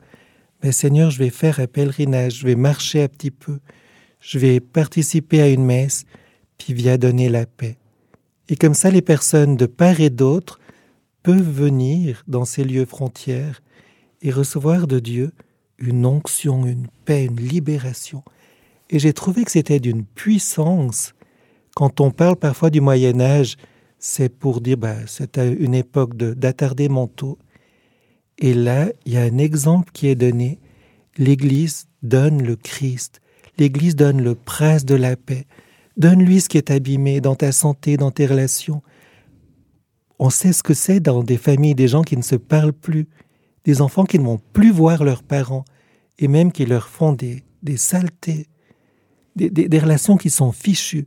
Mais 0.62 0.70
Seigneur, 0.70 1.10
je 1.10 1.18
vais 1.18 1.30
faire 1.30 1.58
un 1.58 1.66
pèlerinage, 1.66 2.38
je 2.38 2.46
vais 2.46 2.54
marcher 2.54 3.02
un 3.02 3.08
petit 3.08 3.32
peu, 3.32 3.58
je 4.20 4.38
vais 4.38 4.60
participer 4.60 5.42
à 5.42 5.48
une 5.48 5.64
messe, 5.64 6.04
puis 6.58 6.74
viens 6.74 6.96
donner 6.96 7.28
la 7.28 7.46
paix. 7.46 7.76
Et 8.48 8.54
comme 8.54 8.74
ça, 8.74 8.88
les 8.92 9.02
personnes 9.02 9.56
de 9.56 9.66
part 9.66 10.00
et 10.00 10.10
d'autre 10.10 10.60
peuvent 11.24 11.50
venir 11.50 12.22
dans 12.28 12.44
ces 12.44 12.62
lieux 12.62 12.84
frontières 12.84 13.62
et 14.22 14.30
recevoir 14.30 14.86
de 14.86 15.00
Dieu 15.00 15.32
une 15.78 16.06
onction, 16.06 16.66
une 16.66 16.86
paix, 17.04 17.24
une 17.24 17.40
libération. 17.40 18.22
Et 18.90 19.00
j'ai 19.00 19.12
trouvé 19.12 19.42
que 19.42 19.50
c'était 19.50 19.80
d'une 19.80 20.04
puissance. 20.04 21.14
Quand 21.74 22.00
on 22.00 22.12
parle 22.12 22.36
parfois 22.36 22.70
du 22.70 22.80
Moyen 22.80 23.20
Âge, 23.20 23.56
c'est 24.00 24.30
pour 24.30 24.62
dire, 24.62 24.78
bah, 24.78 24.96
c'est 25.06 25.36
une 25.36 25.74
époque 25.74 26.16
d'attarder 26.16 26.88
mentaux. 26.88 27.38
Et 28.38 28.54
là, 28.54 28.90
il 29.04 29.12
y 29.12 29.18
a 29.18 29.22
un 29.22 29.38
exemple 29.38 29.90
qui 29.92 30.08
est 30.08 30.14
donné. 30.14 30.58
L'Église 31.18 31.86
donne 32.02 32.42
le 32.42 32.56
Christ. 32.56 33.20
L'Église 33.58 33.94
donne 33.94 34.22
le 34.22 34.34
prince 34.34 34.86
de 34.86 34.94
la 34.94 35.16
paix. 35.16 35.46
Donne-lui 35.98 36.40
ce 36.40 36.48
qui 36.48 36.56
est 36.56 36.70
abîmé 36.70 37.20
dans 37.20 37.34
ta 37.34 37.52
santé, 37.52 37.98
dans 37.98 38.10
tes 38.10 38.24
relations. 38.24 38.82
On 40.18 40.30
sait 40.30 40.54
ce 40.54 40.62
que 40.62 40.74
c'est 40.74 41.00
dans 41.00 41.22
des 41.22 41.36
familles, 41.36 41.74
des 41.74 41.88
gens 41.88 42.02
qui 42.02 42.16
ne 42.16 42.22
se 42.22 42.36
parlent 42.36 42.72
plus, 42.72 43.06
des 43.64 43.82
enfants 43.82 44.04
qui 44.04 44.18
ne 44.18 44.24
vont 44.24 44.40
plus 44.54 44.70
voir 44.70 45.04
leurs 45.04 45.22
parents, 45.22 45.64
et 46.18 46.28
même 46.28 46.52
qui 46.52 46.64
leur 46.64 46.88
font 46.88 47.12
des, 47.12 47.44
des 47.62 47.76
saletés, 47.76 48.46
des, 49.36 49.50
des 49.50 49.78
relations 49.78 50.16
qui 50.16 50.30
sont 50.30 50.52
fichues. 50.52 51.06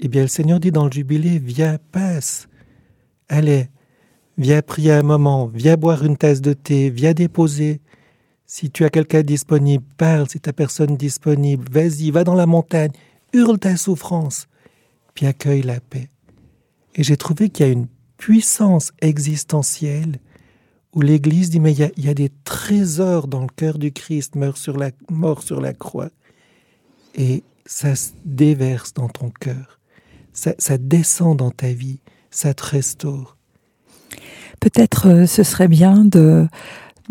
Eh 0.00 0.08
bien, 0.08 0.22
le 0.22 0.28
Seigneur 0.28 0.60
dit 0.60 0.72
dans 0.72 0.86
le 0.86 0.92
jubilé, 0.92 1.38
viens, 1.38 1.78
passe. 1.92 2.48
Allez, 3.28 3.68
Viens 4.40 4.62
prier 4.62 4.92
un 4.92 5.02
moment, 5.02 5.50
viens 5.52 5.76
boire 5.76 6.02
une 6.02 6.16
tasse 6.16 6.40
de 6.40 6.54
thé, 6.54 6.88
viens 6.88 7.12
déposer. 7.12 7.82
Si 8.46 8.70
tu 8.70 8.86
as 8.86 8.88
quelqu'un 8.88 9.20
disponible, 9.20 9.84
parle, 9.98 10.30
si 10.30 10.40
ta 10.40 10.54
personne 10.54 10.96
disponible, 10.96 11.66
vas-y, 11.70 12.10
va 12.10 12.24
dans 12.24 12.34
la 12.34 12.46
montagne, 12.46 12.92
hurle 13.34 13.58
ta 13.58 13.76
souffrance, 13.76 14.48
puis 15.12 15.26
accueille 15.26 15.60
la 15.60 15.78
paix. 15.78 16.08
Et 16.94 17.02
j'ai 17.02 17.18
trouvé 17.18 17.50
qu'il 17.50 17.66
y 17.66 17.68
a 17.68 17.72
une 17.72 17.86
puissance 18.16 18.92
existentielle 19.02 20.18
où 20.94 21.02
l'Église 21.02 21.50
dit, 21.50 21.60
mais 21.60 21.74
il 21.74 21.92
y, 21.98 22.08
a, 22.08 22.14
des 22.14 22.30
trésors 22.44 23.28
dans 23.28 23.42
le 23.42 23.54
cœur 23.54 23.78
du 23.78 23.92
Christ, 23.92 24.36
mort 24.36 24.56
sur 24.56 24.78
la, 24.78 24.90
mort 25.10 25.42
sur 25.42 25.60
la 25.60 25.74
croix. 25.74 26.08
Et 27.14 27.44
ça 27.66 27.94
se 27.94 28.12
déverse 28.24 28.94
dans 28.94 29.10
ton 29.10 29.28
cœur. 29.28 29.79
Ça, 30.40 30.54
ça 30.56 30.78
descend 30.78 31.36
dans 31.36 31.50
ta 31.50 31.70
vie. 31.70 31.98
Ça 32.30 32.54
te 32.54 32.64
restaure. 32.64 33.36
Peut-être 34.58 35.06
euh, 35.06 35.26
ce 35.26 35.42
serait 35.42 35.68
bien 35.68 36.02
de, 36.02 36.48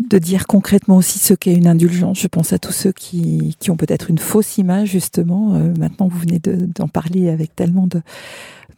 de 0.00 0.18
dire 0.18 0.48
concrètement 0.48 0.96
aussi 0.96 1.20
ce 1.20 1.34
qu'est 1.34 1.54
une 1.54 1.68
indulgence. 1.68 2.18
Je 2.18 2.26
pense 2.26 2.52
à 2.52 2.58
tous 2.58 2.72
ceux 2.72 2.90
qui, 2.90 3.54
qui 3.60 3.70
ont 3.70 3.76
peut-être 3.76 4.10
une 4.10 4.18
fausse 4.18 4.58
image, 4.58 4.88
justement. 4.88 5.54
Euh, 5.54 5.72
maintenant, 5.78 6.08
vous 6.08 6.18
venez 6.18 6.40
d'en 6.40 6.88
parler 6.88 7.28
avec 7.28 7.54
tellement 7.54 7.86
de, 7.86 8.02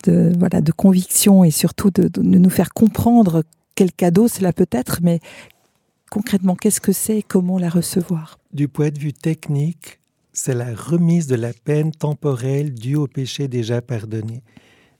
de, 0.04 0.34
voilà, 0.38 0.60
de 0.60 0.72
conviction 0.72 1.44
et 1.44 1.50
surtout 1.50 1.90
de, 1.90 2.08
de 2.08 2.20
nous 2.20 2.50
faire 2.50 2.74
comprendre 2.74 3.44
quel 3.74 3.90
cadeau 3.90 4.28
cela 4.28 4.52
peut 4.52 4.68
être, 4.70 4.98
mais 5.02 5.20
concrètement, 6.10 6.56
qu'est-ce 6.56 6.82
que 6.82 6.92
c'est? 6.92 7.20
Et 7.20 7.22
comment 7.22 7.58
la 7.58 7.70
recevoir? 7.70 8.38
Du 8.52 8.68
point 8.68 8.90
de 8.90 8.98
vue 8.98 9.14
technique, 9.14 10.01
c'est 10.32 10.54
la 10.54 10.74
remise 10.74 11.26
de 11.26 11.34
la 11.34 11.52
peine 11.52 11.92
temporelle 11.92 12.72
due 12.72 12.96
au 12.96 13.06
péché 13.06 13.48
déjà 13.48 13.82
pardonné. 13.82 14.42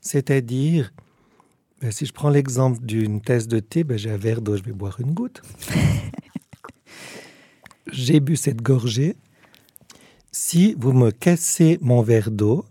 C'est-à-dire, 0.00 0.92
ben, 1.80 1.90
si 1.90 2.06
je 2.06 2.12
prends 2.12 2.28
l'exemple 2.28 2.84
d'une 2.84 3.20
tasse 3.20 3.48
de 3.48 3.60
thé, 3.60 3.84
ben, 3.84 3.96
j'ai 3.96 4.10
un 4.10 4.16
verre 4.16 4.42
d'eau, 4.42 4.56
je 4.56 4.62
vais 4.62 4.72
boire 4.72 5.00
une 5.00 5.12
goutte. 5.12 5.42
j'ai 7.92 8.20
bu 8.20 8.36
cette 8.36 8.60
gorgée. 8.60 9.16
Si 10.30 10.74
vous 10.78 10.92
me 10.92 11.10
cassez 11.10 11.78
mon 11.80 12.02
verre 12.02 12.30
d'eau, 12.30 12.64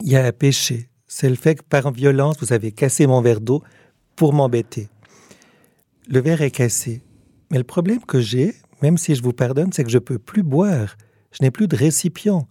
il 0.00 0.12
y 0.12 0.16
a 0.16 0.24
un 0.24 0.32
péché. 0.32 0.88
C'est 1.06 1.28
le 1.28 1.36
fait 1.36 1.56
que 1.56 1.62
par 1.62 1.90
violence, 1.92 2.36
vous 2.40 2.52
avez 2.52 2.70
cassé 2.70 3.06
mon 3.06 3.22
verre 3.22 3.40
d'eau 3.40 3.62
pour 4.14 4.32
m'embêter. 4.32 4.88
Le 6.06 6.20
verre 6.20 6.42
est 6.42 6.50
cassé. 6.50 7.02
Mais 7.50 7.58
le 7.58 7.64
problème 7.64 8.04
que 8.04 8.20
j'ai, 8.20 8.54
même 8.82 8.98
si 8.98 9.14
je 9.14 9.22
vous 9.22 9.32
pardonne, 9.32 9.72
c'est 9.72 9.84
que 9.84 9.90
je 9.90 9.98
peux 9.98 10.18
plus 10.18 10.42
boire. 10.42 10.96
Je 11.32 11.42
n'ai 11.42 11.50
plus 11.50 11.68
de 11.68 11.76
récipient. 11.76 12.48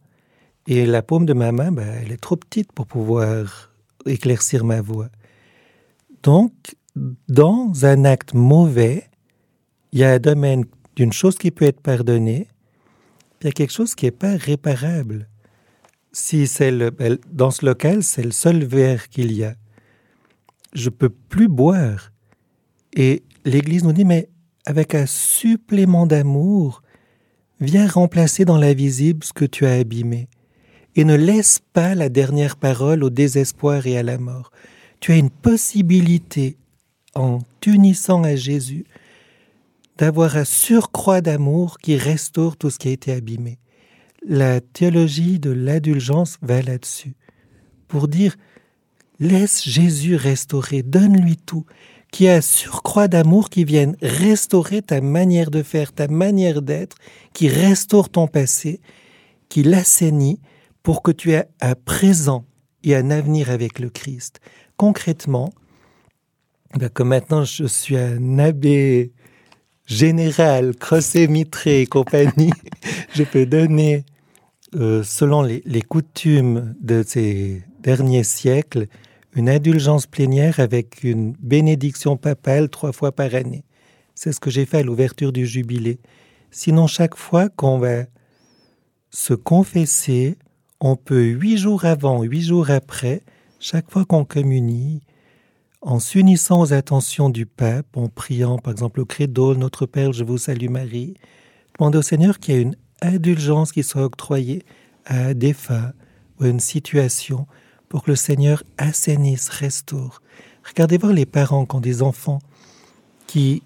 Et 0.67 0.85
la 0.85 1.01
paume 1.01 1.25
de 1.25 1.33
ma 1.33 1.51
main, 1.51 1.71
ben, 1.71 1.87
elle 2.01 2.11
est 2.11 2.21
trop 2.21 2.35
petite 2.35 2.71
pour 2.73 2.87
pouvoir 2.87 3.71
éclaircir 4.05 4.65
ma 4.65 4.81
voix. 4.81 5.09
Donc, 6.23 6.51
dans 7.29 7.85
un 7.85 8.05
acte 8.05 8.33
mauvais, 8.33 9.05
il 9.91 9.99
y 9.99 10.03
a 10.03 10.13
un 10.13 10.19
domaine 10.19 10.65
d'une 10.95 11.13
chose 11.13 11.37
qui 11.37 11.51
peut 11.51 11.65
être 11.65 11.81
pardonnée, 11.81 12.47
il 13.41 13.45
y 13.45 13.49
a 13.49 13.51
quelque 13.51 13.73
chose 13.73 13.95
qui 13.95 14.05
n'est 14.05 14.11
pas 14.11 14.35
réparable. 14.35 15.29
Si 16.11 16.47
c'est 16.47 16.71
le, 16.71 16.89
ben, 16.89 17.17
dans 17.31 17.51
ce 17.51 17.65
local, 17.65 18.03
c'est 18.03 18.23
le 18.23 18.31
seul 18.31 18.63
verre 18.63 19.09
qu'il 19.09 19.31
y 19.31 19.43
a. 19.43 19.55
Je 20.73 20.89
peux 20.89 21.09
plus 21.09 21.47
boire. 21.47 22.11
Et 22.93 23.23
l'Église 23.45 23.83
nous 23.83 23.93
dit, 23.93 24.05
mais 24.05 24.29
avec 24.65 24.95
un 24.95 25.05
supplément 25.05 26.07
d'amour, 26.07 26.81
viens 27.59 27.87
remplacer 27.87 28.45
dans 28.45 28.57
l'invisible 28.57 29.23
ce 29.23 29.33
que 29.33 29.45
tu 29.45 29.65
as 29.65 29.73
abîmé 29.73 30.27
et 30.95 31.03
ne 31.03 31.15
laisse 31.15 31.59
pas 31.73 31.95
la 31.95 32.09
dernière 32.09 32.55
parole 32.55 33.03
au 33.03 33.09
désespoir 33.09 33.85
et 33.85 33.97
à 33.97 34.03
la 34.03 34.17
mort. 34.17 34.51
Tu 34.99 35.11
as 35.11 35.17
une 35.17 35.29
possibilité, 35.29 36.57
en 37.13 37.39
t'unissant 37.61 38.23
à 38.23 38.35
Jésus, 38.35 38.85
d'avoir 39.97 40.37
un 40.37 40.45
surcroît 40.45 41.21
d'amour 41.21 41.77
qui 41.77 41.97
restaure 41.97 42.57
tout 42.57 42.69
ce 42.69 42.79
qui 42.79 42.87
a 42.89 42.91
été 42.91 43.11
abîmé. 43.11 43.59
La 44.27 44.59
théologie 44.59 45.39
de 45.39 45.51
l'indulgence 45.51 46.37
va 46.41 46.61
là-dessus, 46.61 47.15
pour 47.87 48.07
dire, 48.07 48.35
laisse 49.19 49.63
Jésus 49.63 50.15
restaurer, 50.15 50.81
donne-lui 50.81 51.37
tout, 51.37 51.65
qui 52.11 52.27
a 52.27 52.41
surcroît 52.41 53.07
d'amour 53.07 53.49
qui 53.49 53.63
vienne 53.63 53.95
restaurer 54.01 54.81
ta 54.81 55.01
manière 55.01 55.51
de 55.51 55.63
faire, 55.63 55.93
ta 55.93 56.07
manière 56.07 56.61
d'être, 56.61 56.97
qui 57.33 57.47
restaure 57.47 58.09
ton 58.09 58.27
passé, 58.27 58.79
qui 59.49 59.63
l'assainit, 59.63 60.39
pour 60.83 61.01
que 61.01 61.11
tu 61.11 61.33
aies 61.33 61.49
un 61.59 61.75
présent 61.75 62.45
et 62.83 62.95
un 62.95 63.11
avenir 63.11 63.49
avec 63.49 63.79
le 63.79 63.89
Christ. 63.89 64.39
Concrètement, 64.77 65.49
ben, 66.77 66.89
comme 66.89 67.09
maintenant 67.09 67.43
je 67.43 67.65
suis 67.65 67.97
un 67.97 68.39
abbé 68.39 69.11
général, 69.85 70.75
crossé, 70.75 71.27
mitré 71.27 71.81
et 71.81 71.87
compagnie, 71.87 72.53
je 73.15 73.23
peux 73.23 73.45
donner, 73.45 74.05
euh, 74.75 75.01
selon 75.03 75.41
les, 75.41 75.81
coutumes 75.81 76.75
de 76.81 77.03
ces 77.05 77.63
derniers 77.81 78.25
siècles, 78.25 78.87
une 79.37 79.49
indulgence 79.49 80.07
plénière 80.07 80.59
avec 80.59 81.03
une 81.03 81.33
bénédiction 81.39 82.17
papale 82.17 82.69
trois 82.69 82.91
fois 82.91 83.11
par 83.11 83.35
année. 83.35 83.63
C'est 84.15 84.31
ce 84.31 84.39
que 84.39 84.49
j'ai 84.49 84.65
fait 84.65 84.79
à 84.79 84.83
l'ouverture 84.83 85.31
du 85.31 85.45
jubilé. 85.45 85.99
Sinon, 86.49 86.87
chaque 86.87 87.15
fois 87.15 87.47
qu'on 87.49 87.77
va 87.77 88.05
se 89.11 89.35
confesser, 89.35 90.37
on 90.79 90.95
peut 90.95 91.23
huit 91.23 91.57
jours 91.57 91.85
avant, 91.85 92.23
huit 92.23 92.41
jours 92.41 92.71
après, 92.71 93.21
chaque 93.59 93.91
fois 93.91 94.05
qu'on 94.05 94.25
communie, 94.25 95.01
en 95.81 95.99
s'unissant 95.99 96.61
aux 96.61 96.73
attentions 96.73 97.29
du 97.29 97.45
pape, 97.45 97.95
en 97.95 98.09
priant 98.09 98.57
par 98.57 98.73
exemple 98.73 99.01
au 99.01 99.05
credo 99.05 99.53
Notre 99.53 99.85
Père, 99.85 100.13
je 100.13 100.23
vous 100.23 100.39
salue 100.39 100.69
Marie, 100.69 101.13
demander 101.77 101.99
au 101.99 102.01
Seigneur 102.01 102.39
qu'il 102.39 102.55
y 102.55 102.57
ait 102.57 102.61
une 102.61 102.75
indulgence 103.03 103.71
qui 103.71 103.83
soit 103.83 104.03
octroyée 104.03 104.63
à 105.05 105.35
des 105.35 105.49
défunt 105.49 105.93
ou 106.39 106.45
à 106.45 106.47
une 106.47 106.59
situation 106.59 107.45
pour 107.89 108.03
que 108.03 108.11
le 108.11 108.15
Seigneur 108.15 108.63
assainisse, 108.77 109.49
restaure. 109.49 110.21
Regardez 110.67 110.97
voir 110.97 111.13
les 111.13 111.25
parents 111.25 111.65
qui 111.65 111.75
ont 111.75 111.81
des 111.81 112.01
enfants 112.01 112.39
qui, 113.25 113.63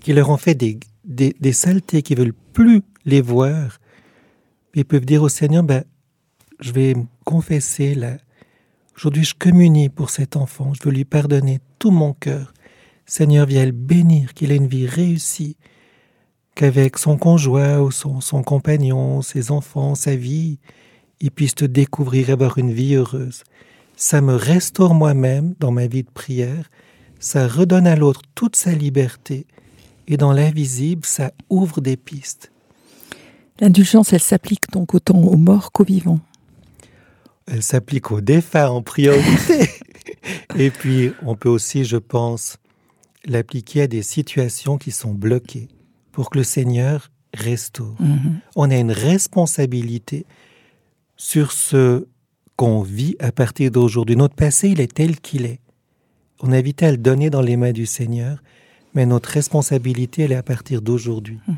qui 0.00 0.12
leur 0.12 0.30
ont 0.30 0.36
fait 0.36 0.54
des, 0.54 0.78
des, 1.04 1.52
saletés, 1.52 2.02
qui 2.02 2.14
veulent 2.14 2.34
plus 2.52 2.82
les 3.04 3.20
voir. 3.20 3.78
Ils 4.74 4.84
peuvent 4.84 5.04
dire 5.04 5.22
au 5.22 5.28
Seigneur, 5.28 5.62
ben, 5.62 5.84
je 6.60 6.72
vais 6.72 6.94
me 6.94 7.04
confesser 7.24 7.94
là. 7.94 8.16
Aujourd'hui, 8.96 9.24
je 9.24 9.34
communie 9.34 9.88
pour 9.88 10.10
cet 10.10 10.36
enfant. 10.36 10.74
Je 10.74 10.82
veux 10.84 10.94
lui 10.94 11.04
pardonner 11.04 11.60
tout 11.78 11.90
mon 11.90 12.12
cœur. 12.12 12.52
Seigneur, 13.06 13.46
viens 13.46 13.66
le 13.66 13.72
bénir, 13.72 14.34
qu'il 14.34 14.52
ait 14.52 14.56
une 14.56 14.68
vie 14.68 14.86
réussie, 14.86 15.56
qu'avec 16.54 16.98
son 16.98 17.16
conjoint 17.16 17.80
ou 17.80 17.90
son, 17.90 18.20
son, 18.20 18.42
compagnon, 18.42 19.22
ses 19.22 19.50
enfants, 19.50 19.94
sa 19.94 20.14
vie, 20.14 20.58
il 21.22 21.30
puisse 21.30 21.54
te 21.54 21.64
découvrir, 21.64 22.28
avoir 22.28 22.58
une 22.58 22.72
vie 22.72 22.96
heureuse. 22.96 23.44
Ça 23.96 24.20
me 24.20 24.34
restaure 24.34 24.94
moi-même 24.94 25.54
dans 25.58 25.70
ma 25.70 25.86
vie 25.86 26.02
de 26.02 26.10
prière, 26.10 26.70
ça 27.18 27.48
redonne 27.48 27.86
à 27.86 27.96
l'autre 27.96 28.20
toute 28.34 28.56
sa 28.56 28.72
liberté, 28.72 29.46
et 30.08 30.18
dans 30.18 30.32
l'invisible, 30.32 31.06
ça 31.06 31.32
ouvre 31.48 31.80
des 31.80 31.96
pistes. 31.96 32.52
L'indulgence, 33.60 34.12
elle 34.12 34.20
s'applique 34.20 34.70
donc 34.70 34.94
autant 34.94 35.18
aux 35.22 35.38
morts 35.38 35.72
qu'aux 35.72 35.84
vivants 35.84 36.20
elle 37.46 37.62
s'applique 37.62 38.10
aux 38.10 38.20
défunts 38.20 38.68
en 38.68 38.82
priorité. 38.82 39.68
Et 40.56 40.70
puis, 40.70 41.12
on 41.22 41.34
peut 41.34 41.48
aussi, 41.48 41.84
je 41.84 41.96
pense, 41.96 42.56
l'appliquer 43.24 43.82
à 43.82 43.86
des 43.86 44.02
situations 44.02 44.78
qui 44.78 44.90
sont 44.90 45.12
bloquées 45.12 45.68
pour 46.12 46.30
que 46.30 46.38
le 46.38 46.44
Seigneur 46.44 47.10
restaure. 47.34 47.96
Mm 48.00 48.14
-hmm. 48.14 48.32
On 48.56 48.70
a 48.70 48.76
une 48.76 48.92
responsabilité 48.92 50.26
sur 51.22 51.52
ce 51.52 52.04
qu'on 52.56 52.82
vit 52.82 53.14
à 53.20 53.30
partir 53.30 53.70
d'aujourd'hui. 53.70 54.16
Notre 54.16 54.34
passé, 54.34 54.70
il 54.70 54.80
est 54.80 54.92
tel 54.92 55.20
qu'il 55.20 55.46
est. 55.46 55.60
On 56.42 56.50
a 56.50 56.58
évité 56.58 56.86
à 56.86 56.90
le 56.90 56.96
donner 56.96 57.30
dans 57.30 57.40
les 57.40 57.56
mains 57.56 57.70
du 57.70 57.86
Seigneur, 57.86 58.42
mais 58.92 59.06
notre 59.06 59.30
responsabilité, 59.30 60.22
elle 60.22 60.32
est 60.32 60.36
à 60.36 60.42
partir 60.42 60.82
d'aujourd'hui. 60.82 61.38
-hmm. 61.48 61.54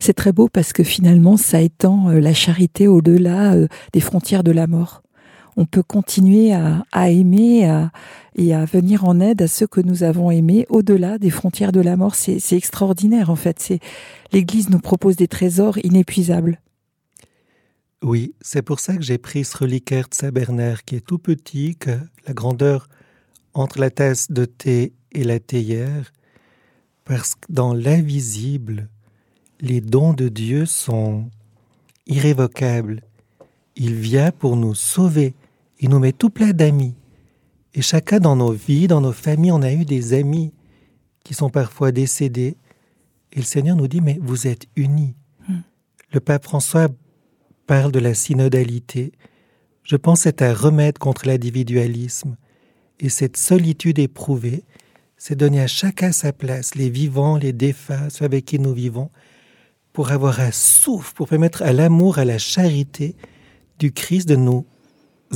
C'est 0.00 0.14
très 0.14 0.32
beau 0.32 0.48
parce 0.48 0.72
que 0.72 0.82
finalement, 0.82 1.36
ça 1.36 1.60
étend 1.60 2.08
euh, 2.08 2.20
la 2.20 2.34
charité 2.34 2.88
au-delà 2.88 3.54
euh, 3.54 3.68
des 3.92 4.00
frontières 4.00 4.42
de 4.42 4.50
la 4.50 4.66
mort. 4.66 5.02
On 5.56 5.64
peut 5.64 5.84
continuer 5.84 6.52
à, 6.52 7.10
aimer 7.18 7.54
et 8.42 8.54
à 8.54 8.64
venir 8.64 9.04
en 9.04 9.20
aide 9.20 9.42
à 9.42 9.48
ceux 9.56 9.68
que 9.74 9.82
nous 9.82 10.02
avons 10.02 10.30
aimés 10.30 10.64
au-delà 10.70 11.18
des 11.18 11.30
frontières 11.30 11.72
de 11.72 11.82
la 11.82 11.94
mort. 11.96 12.14
C'est 12.14 12.56
extraordinaire 12.62 13.28
en 13.28 13.36
fait. 13.36 13.58
L'Église 14.32 14.70
nous 14.70 14.82
propose 14.90 15.16
des 15.16 15.28
trésors 15.28 15.76
inépuisables. 15.84 16.56
Oui, 18.02 18.34
c'est 18.40 18.62
pour 18.62 18.80
ça 18.80 18.96
que 18.96 19.02
j'ai 19.02 19.18
pris 19.18 19.44
ce 19.44 19.56
reliquaire 19.56 20.08
de 20.08 20.14
Saint-Bernard 20.14 20.84
qui 20.84 20.96
est 20.96 21.06
tout 21.06 21.18
petit, 21.18 21.76
que 21.76 21.98
la 22.26 22.34
grandeur 22.34 22.88
entre 23.54 23.78
la 23.78 23.90
tasse 23.90 24.32
de 24.32 24.44
thé 24.44 24.92
et 25.12 25.22
la 25.22 25.38
théière, 25.38 26.12
parce 27.04 27.36
que 27.36 27.46
dans 27.48 27.74
l'invisible, 27.74 28.88
les 29.60 29.80
dons 29.80 30.14
de 30.14 30.28
Dieu 30.28 30.66
sont 30.66 31.30
irrévocables. 32.06 33.02
Il 33.76 33.94
vient 33.94 34.32
pour 34.32 34.56
nous 34.56 34.74
sauver. 34.74 35.34
Il 35.78 35.90
nous 35.90 36.00
met 36.00 36.12
tout 36.12 36.30
plein 36.30 36.50
d'amis. 36.50 36.94
Et 37.74 37.82
chacun 37.82 38.18
dans 38.18 38.34
nos 38.34 38.52
vies, 38.52 38.88
dans 38.88 39.00
nos 39.00 39.12
familles, 39.12 39.52
on 39.52 39.62
a 39.62 39.72
eu 39.72 39.84
des 39.84 40.12
amis 40.12 40.52
qui 41.22 41.34
sont 41.34 41.50
parfois 41.50 41.92
décédés. 41.92 42.56
Et 43.32 43.36
le 43.36 43.44
Seigneur 43.44 43.76
nous 43.76 43.88
dit, 43.88 44.00
mais 44.00 44.18
vous 44.20 44.48
êtes 44.48 44.66
unis. 44.74 45.14
Mm. 45.48 45.58
Le 46.12 46.20
pape 46.20 46.44
François 46.44 46.88
parle 47.66 47.92
de 47.92 47.98
la 47.98 48.14
synodalité. 48.14 49.12
Je 49.84 49.96
pense 49.96 50.20
c'est 50.20 50.42
un 50.42 50.54
remède 50.54 50.98
contre 50.98 51.26
l'individualisme. 51.26 52.36
Et 53.00 53.08
cette 53.08 53.36
solitude 53.36 53.98
éprouvée, 53.98 54.64
c'est 55.16 55.36
donner 55.36 55.60
à 55.60 55.66
chacun 55.66 56.12
sa 56.12 56.32
place, 56.32 56.74
les 56.74 56.90
vivants, 56.90 57.36
les 57.36 57.52
défunts, 57.52 58.08
ceux 58.10 58.24
avec 58.24 58.44
qui 58.44 58.58
nous 58.58 58.74
vivons, 58.74 59.10
pour 59.92 60.10
avoir 60.10 60.40
un 60.40 60.52
souffle, 60.52 61.12
pour 61.14 61.28
permettre 61.28 61.62
à 61.62 61.72
l'amour, 61.72 62.18
à 62.18 62.24
la 62.24 62.38
charité 62.38 63.14
du 63.78 63.92
Christ 63.92 64.28
de 64.28 64.36
nous 64.36 64.66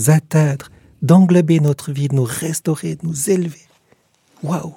atteindre, 0.06 0.70
d'englober 1.02 1.60
notre 1.60 1.92
vie, 1.92 2.08
de 2.08 2.14
nous 2.14 2.24
restaurer, 2.24 2.96
de 2.96 3.06
nous 3.06 3.30
élever. 3.30 3.62
Waouh 4.42 4.74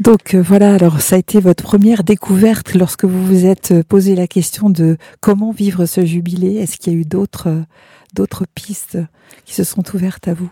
donc 0.00 0.34
euh, 0.34 0.42
voilà, 0.42 0.74
alors 0.74 1.00
ça 1.00 1.16
a 1.16 1.18
été 1.18 1.40
votre 1.40 1.64
première 1.64 2.04
découverte 2.04 2.74
lorsque 2.74 3.04
vous 3.04 3.24
vous 3.26 3.46
êtes 3.46 3.72
euh, 3.72 3.82
posé 3.82 4.14
la 4.14 4.26
question 4.26 4.70
de 4.70 4.96
comment 5.20 5.50
vivre 5.50 5.86
ce 5.86 6.04
jubilé. 6.04 6.56
Est-ce 6.56 6.76
qu'il 6.76 6.92
y 6.92 6.96
a 6.96 6.98
eu 6.98 7.04
d'autres 7.04 7.48
euh, 7.48 8.44
pistes 8.54 8.98
qui 9.44 9.54
se 9.54 9.64
sont 9.64 9.82
ouvertes 9.94 10.28
à 10.28 10.34
vous? 10.34 10.50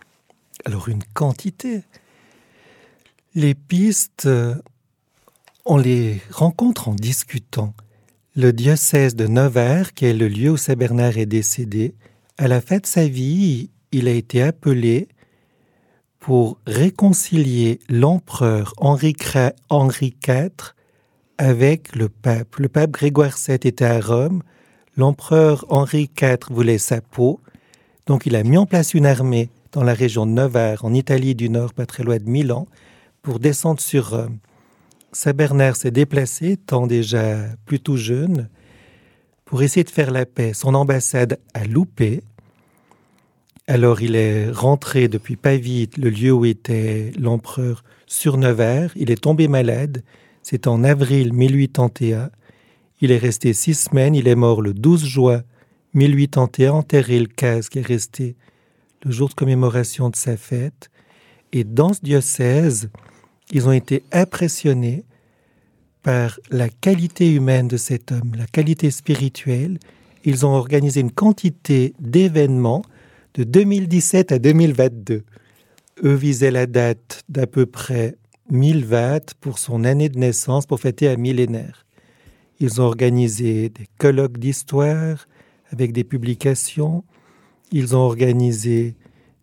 Alors 0.65 0.89
une 0.89 1.05
quantité. 1.15 1.83
Les 3.35 3.55
pistes, 3.55 4.29
on 5.67 5.77
les 5.77 6.23
rencontre 6.31 6.89
en 6.89 6.95
discutant. 6.95 7.75
Le 8.35 8.53
diocèse 8.53 9.15
de 9.15 9.27
Nevers, 9.27 9.93
qui 9.93 10.07
est 10.07 10.15
le 10.15 10.27
lieu 10.27 10.51
où 10.51 10.57
Saint 10.57 10.75
Bernard 10.75 11.19
est 11.19 11.27
décédé, 11.27 11.95
à 12.39 12.49
la 12.49 12.63
fin 12.63 12.79
de 12.79 12.87
sa 12.87 13.07
vie, 13.07 13.71
il 13.93 14.09
a 14.09 14.13
été 14.13 14.43
appelé 14.43 15.09
pour 16.27 16.59
réconcilier 16.67 17.79
l'empereur 17.89 18.75
Henri, 18.79 19.15
IV 19.21 20.51
avec 21.39 21.95
le 21.95 22.09
pape. 22.09 22.57
Le 22.57 22.69
pape 22.69 22.91
Grégoire 22.91 23.37
VII 23.37 23.55
était 23.55 23.85
à 23.85 24.01
Rome, 24.01 24.43
l'empereur 24.97 25.65
Henri 25.69 26.11
IV 26.21 26.39
voulait 26.51 26.79
sa 26.79 27.01
peau, 27.01 27.39
donc 28.07 28.27
il 28.27 28.35
a 28.35 28.43
mis 28.43 28.57
en 28.57 28.67
place 28.67 28.93
une 28.93 29.07
armée 29.07 29.51
dans 29.71 29.85
la 29.85 29.95
région 29.95 30.27
de 30.27 30.33
Nevers, 30.33 30.85
en 30.85 30.93
Italie 30.95 31.37
du 31.37 31.49
Nord, 31.49 31.73
pas 31.73 31.87
très 31.87 32.03
loin 32.03 32.17
de 32.17 32.29
Milan, 32.29 32.67
pour 33.23 33.39
descendre 33.39 33.81
sur 33.81 34.11
Rome. 34.11 34.39
Saint 35.13 35.33
Bernard 35.33 35.77
s'est 35.77 35.93
déplacé, 35.93 36.55
étant 36.55 36.89
déjà 36.89 37.37
plutôt 37.67 37.97
jeune, 37.97 38.49
pour 39.45 39.63
essayer 39.63 39.85
de 39.85 39.91
faire 39.91 40.11
la 40.11 40.27
paix. 40.27 40.55
Son 40.55 40.75
ambassade 40.75 41.39
a 41.55 41.65
loupé, 41.67 42.25
alors 43.67 44.01
il 44.01 44.15
est 44.15 44.51
rentré 44.51 45.09
depuis 45.09 45.37
Pavie, 45.37 45.89
le 45.97 46.11
lieu 46.11 46.33
où 46.33 46.45
était 46.45 47.11
l'empereur, 47.19 47.83
sur 48.07 48.37
Nevers. 48.37 48.93
Il 48.97 49.11
est 49.11 49.21
tombé 49.21 49.49
malade. 49.49 50.05
C'est 50.43 50.69
en 50.69 50.85
avril 50.85 51.33
1881. 51.33 52.31
Il 53.01 53.11
est 53.11 53.19
resté 53.19 53.53
six 53.53 53.75
semaines. 53.75 54.15
Il 54.15 54.29
est 54.29 54.37
mort 54.37 54.63
le 54.63 54.73
12 54.73 55.05
juin 55.05 55.43
1881, 55.95 56.73
enterré 56.73 57.19
le 57.19 57.27
15, 57.27 57.69
qui 57.69 57.81
est 57.81 57.87
resté 57.87 58.37
le 59.05 59.11
jour 59.11 59.29
de 59.29 59.35
commémoration 59.35 60.11
de 60.11 60.17
sa 60.17 60.37
fête. 60.37 60.89
Et 61.53 61.65
dans 61.65 61.93
ce 61.93 62.01
diocèse, 62.01 62.91
ils 63.51 63.67
ont 63.69 63.73
été 63.73 64.05
impressionnés 64.13 65.05
par 66.05 66.39
la 66.51 66.69
qualité 66.69 67.33
humaine 67.33 67.67
de 67.67 67.77
cet 67.77 68.13
homme, 68.13 68.33
la 68.37 68.47
qualité 68.47 68.93
spirituelle. 68.93 69.79
Ils 70.25 70.47
ont 70.47 70.55
organisé 70.55 71.01
une 71.01 71.11
quantité 71.11 71.95
d'événements 71.99 72.83
de 73.37 73.45
2017 73.45 74.33
à 74.33 74.39
2022. 74.39 75.23
Eux 76.05 76.15
visaient 76.15 76.51
la 76.51 76.67
date 76.67 77.23
d'à 77.29 77.47
peu 77.47 77.67
près 77.67 78.17
1020 78.51 79.35
pour 79.41 79.59
son 79.59 79.85
année 79.85 80.09
de 80.09 80.19
naissance 80.19 80.65
pour 80.65 80.81
fêter 80.81 81.07
un 81.09 81.17
millénaire. 81.17 81.85
Ils 82.61 82.81
ont 82.81 82.85
organisé 82.85 83.69
des 83.69 83.87
colloques 83.99 84.39
d'histoire 84.39 85.29
avec 85.71 85.93
des 85.93 86.05
publications. 86.05 87.05
Ils 87.73 87.95
ont 87.95 88.01
organisé 88.01 88.95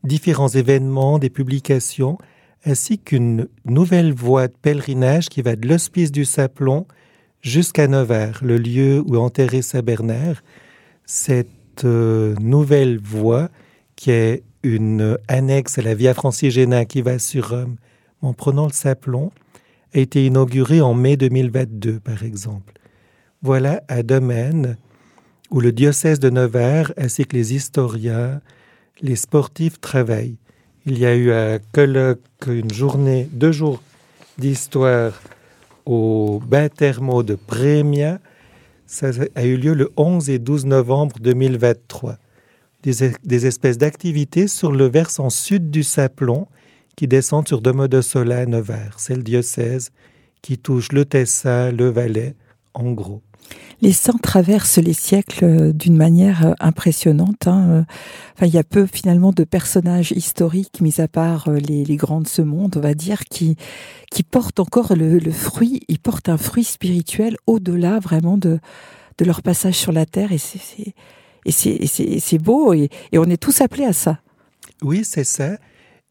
différents 0.04 0.50
événements, 0.50 1.20
des 1.20 1.30
publications, 1.30 2.18
ainsi 2.66 2.98
qu'une 2.98 3.48
nouvelle 3.66 4.14
voie 4.14 4.48
de 4.48 4.56
pèlerinage 4.60 5.30
qui 5.30 5.44
va 5.44 5.56
de 5.56 5.68
l'hospice 5.68 6.12
du 6.12 6.26
Saplon 6.26 6.88
jusqu'à 7.42 7.88
Nevers, 7.88 8.40
le 8.42 8.58
lieu 8.58 9.04
où 9.06 9.16
est 9.16 9.20
enterré 9.20 9.62
Saint 9.62 9.84
Bernard. 9.84 10.42
Cette 11.06 11.84
euh, 11.84 12.34
nouvelle 12.40 13.00
voie 13.00 13.50
qui 13.96 14.12
est 14.12 14.44
une 14.64 15.18
annexe 15.28 15.78
à 15.78 15.82
la 15.82 15.94
Via 15.94 16.14
Francigena 16.14 16.86
qui 16.86 17.02
va 17.02 17.20
sur 17.20 17.50
Rome, 17.50 17.76
en 18.22 18.34
prenant 18.34 18.66
le 18.66 18.72
Saplon, 18.72 19.32
a 19.94 20.00
été 20.00 20.26
inaugurée 20.26 20.82
en 20.82 20.94
mai 20.94 21.18
2022, 21.18 22.00
par 22.00 22.24
exemple. 22.24 22.74
Voilà 23.42 23.84
un 23.90 24.02
domaine 24.02 24.78
où 25.52 25.60
le 25.60 25.72
diocèse 25.72 26.20
de 26.20 26.30
Nevers, 26.30 26.94
ainsi 26.98 27.26
que 27.26 27.36
les 27.36 27.54
historiens, 27.54 28.42
les 29.02 29.16
sportifs 29.16 29.80
travaillent. 29.82 30.38
Il 30.86 30.98
y 30.98 31.06
a 31.06 31.16
eu 31.16 31.32
un 31.32 31.60
colloque, 31.74 32.22
une 32.48 32.74
journée, 32.74 33.28
deux 33.32 33.52
jours 33.52 33.82
d'histoire 34.38 35.14
au 35.86 36.42
bain 36.46 36.70
thermo 36.70 37.24
de 37.24 37.36
Prémia. 37.36 38.20
Ça 38.88 39.12
a 39.36 39.44
eu 39.44 39.58
lieu 39.58 39.74
le 39.74 39.92
11 39.98 40.30
et 40.30 40.40
12 40.40 40.66
novembre 40.66 41.18
2023 41.20 42.18
des, 42.84 43.46
espèces 43.46 43.78
d'activités 43.78 44.48
sur 44.48 44.72
le 44.72 44.86
versant 44.86 45.30
sud 45.30 45.72
du 45.72 45.84
Saplon 45.84 46.48
qui 46.96 47.08
descendent 47.08 47.48
sur 47.48 47.62
Domodossola 47.62 48.40
à 48.40 48.46
Nevers. 48.46 48.96
C'est 48.98 49.16
le 49.16 49.24
diocèse 49.24 49.92
qui 50.42 50.58
touche 50.58 50.92
le 50.92 51.06
Tessin, 51.06 51.72
le 51.72 51.90
Valais, 51.90 52.36
en 52.74 52.92
gros. 52.92 53.22
Les 53.82 53.92
saints 53.92 54.18
traversent 54.22 54.78
les 54.78 54.94
siècles 54.94 55.46
euh, 55.46 55.74
d'une 55.74 55.98
manière 55.98 56.46
euh, 56.46 56.54
impressionnante. 56.60 57.48
Hein, 57.48 57.70
euh. 57.70 57.84
Enfin, 58.36 58.46
il 58.46 58.54
y 58.54 58.58
a 58.58 58.64
peu 58.64 58.86
finalement 58.86 59.32
de 59.32 59.44
personnages 59.44 60.12
historiques, 60.12 60.80
mis 60.82 61.02
à 61.02 61.08
part 61.08 61.50
les, 61.50 61.96
grands 61.96 62.22
de 62.22 62.28
ce 62.28 62.42
monde, 62.42 62.76
on 62.78 62.80
va 62.80 62.94
dire, 62.94 63.26
qui, 63.26 63.58
qui 64.12 64.24
portent 64.24 64.60
encore 64.60 64.96
le, 64.96 65.20
fruit, 65.32 65.82
ils 65.88 66.00
portent 66.00 66.30
un 66.30 66.38
fruit 66.38 66.64
spirituel 66.64 67.38
au-delà 67.46 68.00
vraiment 68.00 68.38
de, 68.38 68.60
de 69.18 69.26
leur 69.26 69.42
passage 69.42 69.76
sur 69.76 69.92
la 69.92 70.06
terre. 70.06 70.32
Et 70.32 70.38
c'est 70.38 70.94
et 71.46 71.52
c'est 71.52 72.38
beau, 72.38 72.74
et, 72.74 72.90
on 73.14 73.30
est 73.30 73.42
tous 73.42 73.62
appelés 73.62 73.86
à 73.86 73.94
ça. 73.94 74.20
Oui, 74.82 75.04
c'est 75.04 75.24
ça. 75.24 75.58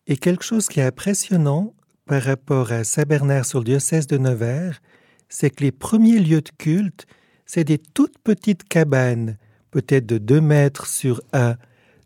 Et 0.07 0.17
quelque 0.17 0.45
chose 0.45 0.69
qui 0.69 0.81
est 0.81 0.85
impressionnant 0.85 1.75
par 2.07 2.23
rapport 2.23 2.73
à 2.73 2.85
Saint-Bernard 2.85 3.47
sur 3.47 3.61
le 3.61 3.65
diocèse 3.65 4.07
de 4.07 4.19
Nevers, 4.19 4.81
c'est 5.29 5.51
que 5.51 5.65
les 5.65 5.73
premiers 5.73 6.19
lieux 6.19 6.43
de 6.43 6.51
culte, 6.59 7.07
c'est 7.47 7.65
des 7.65 7.79
toutes 7.79 8.19
petites 8.19 8.65
cabanes, 8.65 9.39
peut-être 9.71 10.07
de 10.07 10.19
deux 10.19 10.41
mètres 10.41 10.87
sur 10.87 11.23
un, 11.33 11.57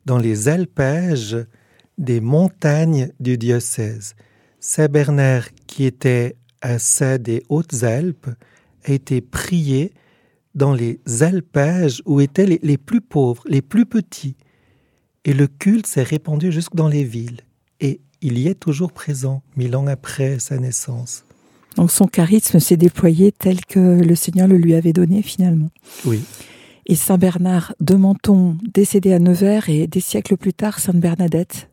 dans 0.04 0.18
les 0.18 0.48
alpages 0.48 1.36
des 1.98 2.20
montagnes 2.20 3.10
du 3.20 3.38
diocèse. 3.38 4.14
Saint-Bernard, 4.60 5.48
qui 5.66 5.84
était 5.84 6.36
à 6.60 6.78
ça 6.78 7.18
des 7.18 7.42
Hautes-Alpes, 7.48 8.28
a 8.84 8.92
été 8.92 9.20
prié 9.20 9.92
dans 10.56 10.72
les 10.72 10.98
alpages 11.20 12.02
où 12.06 12.20
étaient 12.20 12.46
les, 12.46 12.78
plus 12.78 13.02
pauvres, 13.02 13.44
les 13.46 13.62
plus 13.62 13.86
petits. 13.86 14.36
Et 15.24 15.34
le 15.34 15.46
culte 15.46 15.86
s'est 15.86 16.02
répandu 16.02 16.50
jusque 16.50 16.74
dans 16.74 16.88
les 16.88 17.04
villes. 17.04 17.42
Et 17.80 18.00
il 18.22 18.38
y 18.38 18.48
est 18.48 18.54
toujours 18.54 18.92
présent, 18.92 19.42
mille 19.56 19.76
ans 19.76 19.86
après 19.86 20.38
sa 20.38 20.58
naissance. 20.58 21.24
Donc 21.76 21.90
son 21.90 22.06
charisme 22.06 22.58
s'est 22.58 22.78
déployé 22.78 23.32
tel 23.32 23.64
que 23.66 23.78
le 23.78 24.14
Seigneur 24.14 24.48
le 24.48 24.56
lui 24.56 24.74
avait 24.74 24.94
donné 24.94 25.20
finalement. 25.20 25.68
Oui. 26.06 26.24
Et 26.86 26.94
Saint 26.94 27.18
Bernard 27.18 27.74
de 27.80 27.94
Menton, 27.94 28.56
décédé 28.62 29.12
à 29.12 29.18
Nevers, 29.18 29.68
et 29.68 29.86
des 29.86 30.00
siècles 30.00 30.38
plus 30.38 30.54
tard, 30.54 30.78
Sainte 30.78 30.96
Bernadette. 30.96 31.68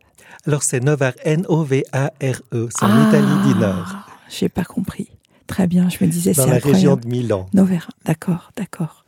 Alors 0.45 0.63
c'est 0.63 0.83
Nevers, 0.83 1.13
N-O-V-A-R-E, 1.23 2.69
c'est 2.69 2.85
en 2.85 3.07
Italie 3.07 3.53
du 3.53 3.59
Nord. 3.59 3.93
Ah, 3.95 4.05
j'ai 4.27 4.49
pas 4.49 4.65
compris. 4.65 5.09
Très 5.53 5.67
bien, 5.67 5.87
je 5.87 6.03
me 6.03 6.09
disais 6.09 6.33
Dans 6.33 6.47
la 6.47 6.57
région 6.57 6.95
de 6.95 7.07
Milan. 7.07 7.45
Novera, 7.53 7.89
d'accord, 8.05 8.51
d'accord. 8.57 9.05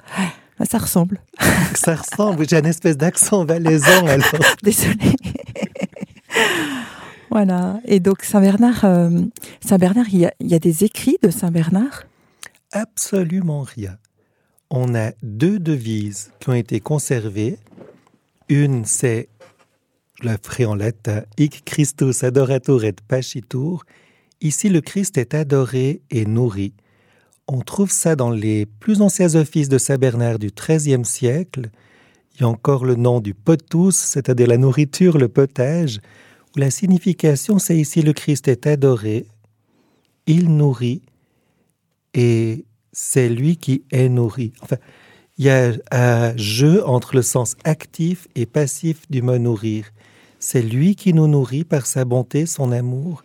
Bah, 0.60 0.66
ça 0.70 0.78
ressemble. 0.78 1.20
ça 1.74 1.96
ressemble, 1.96 2.48
j'ai 2.48 2.60
une 2.60 2.68
espèce 2.68 2.98
d'accent 2.98 3.46
valaisan 3.46 4.06
alors. 4.08 4.56
Désolée. 4.62 5.16
voilà, 7.32 7.80
et 7.86 8.00
donc 8.00 8.22
Saint-Bernard, 8.22 8.86
euh, 8.86 9.22
Saint-Bernard, 9.66 10.06
il, 10.14 10.32
il 10.40 10.48
y, 10.48 10.54
a, 10.54 10.60
des 10.60 10.84
écrits 10.84 11.18
de 11.24 11.32
Saint-Bernard? 11.32 12.04
Absolument 12.72 13.64
rien. 13.64 13.98
On 14.70 14.94
a 14.94 15.14
deux 15.24 15.58
devises 15.58 16.32
qui 16.40 16.50
ont 16.50 16.54
été 16.54 16.80
conservées. 16.80 17.58
Une, 18.50 18.86
c'est, 18.86 19.30
je 20.22 20.28
la 20.28 20.38
ferai 20.38 20.66
en 20.66 20.76
latin, 20.76 21.24
Hic 21.40 21.66
Christus 21.66 22.24
adorator 22.24 22.84
et 22.84 22.94
pacitur, 23.08 23.84
Ici, 24.42 24.70
le 24.70 24.82
Christ 24.82 25.18
est 25.18 25.34
adoré 25.34 26.02
et 26.12 26.26
nourri. 26.26 26.74
On 27.48 27.62
trouve 27.62 27.92
ça 27.92 28.16
dans 28.16 28.32
les 28.32 28.66
plus 28.66 29.02
anciens 29.02 29.36
offices 29.36 29.70
de 29.70 29.78
Saint 29.78 29.98
Bernard 29.98 30.40
du 30.40 30.50
XIIIe 30.50 31.06
siècle. 31.06 31.70
Il 32.34 32.42
y 32.42 32.44
a 32.44 32.48
encore 32.48 32.86
le 32.86 32.96
nom 32.96 33.22
du 33.22 33.34
potus, 33.34 33.96
c'est-à-dire 33.96 34.48
la 34.48 34.58
nourriture, 34.58 35.18
le 35.18 35.30
potage, 35.30 36.00
où 36.56 36.60
la 36.60 36.70
signification, 36.70 37.60
c'est 37.60 37.78
ici 37.78 38.02
le 38.02 38.14
Christ 38.14 38.48
est 38.48 38.68
adoré, 38.68 39.28
il 40.28 40.50
nourrit, 40.50 41.02
et 42.14 42.66
c'est 42.92 43.30
lui 43.30 43.58
qui 43.58 43.84
est 43.92 44.10
nourri. 44.10 44.54
Enfin, 44.62 44.78
il 45.38 45.46
y 45.46 45.50
a 45.50 45.74
un 45.92 46.36
jeu 46.38 46.86
entre 46.88 47.16
le 47.16 47.22
sens 47.22 47.56
actif 47.64 48.28
et 48.36 48.46
passif 48.46 49.10
du 49.10 49.22
mot 49.22 49.38
nourrir. 49.38 49.92
C'est 50.40 50.62
lui 50.62 50.96
qui 50.96 51.14
nous 51.14 51.28
nourrit 51.28 51.64
par 51.64 51.86
sa 51.86 52.06
bonté, 52.06 52.46
son 52.46 52.72
amour, 52.72 53.24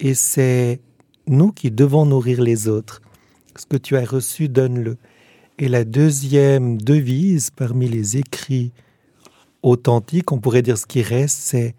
Et 0.00 0.14
c'est 0.14 0.80
nous 1.26 1.52
qui 1.52 1.70
devons 1.70 2.06
nourrir 2.06 2.40
les 2.40 2.68
autres. 2.68 3.02
Ce 3.56 3.66
que 3.66 3.76
tu 3.76 3.96
as 3.96 4.04
reçu, 4.04 4.48
donne-le. 4.48 4.96
Et 5.58 5.68
la 5.68 5.84
deuxième 5.84 6.80
devise 6.80 7.50
parmi 7.50 7.86
les 7.86 8.16
écrits 8.16 8.72
authentiques, 9.62 10.32
on 10.32 10.38
pourrait 10.38 10.62
dire 10.62 10.78
ce 10.78 10.86
qui 10.86 11.02
reste, 11.02 11.38
c'est 11.38 11.74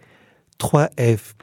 3F. 0.59 1.33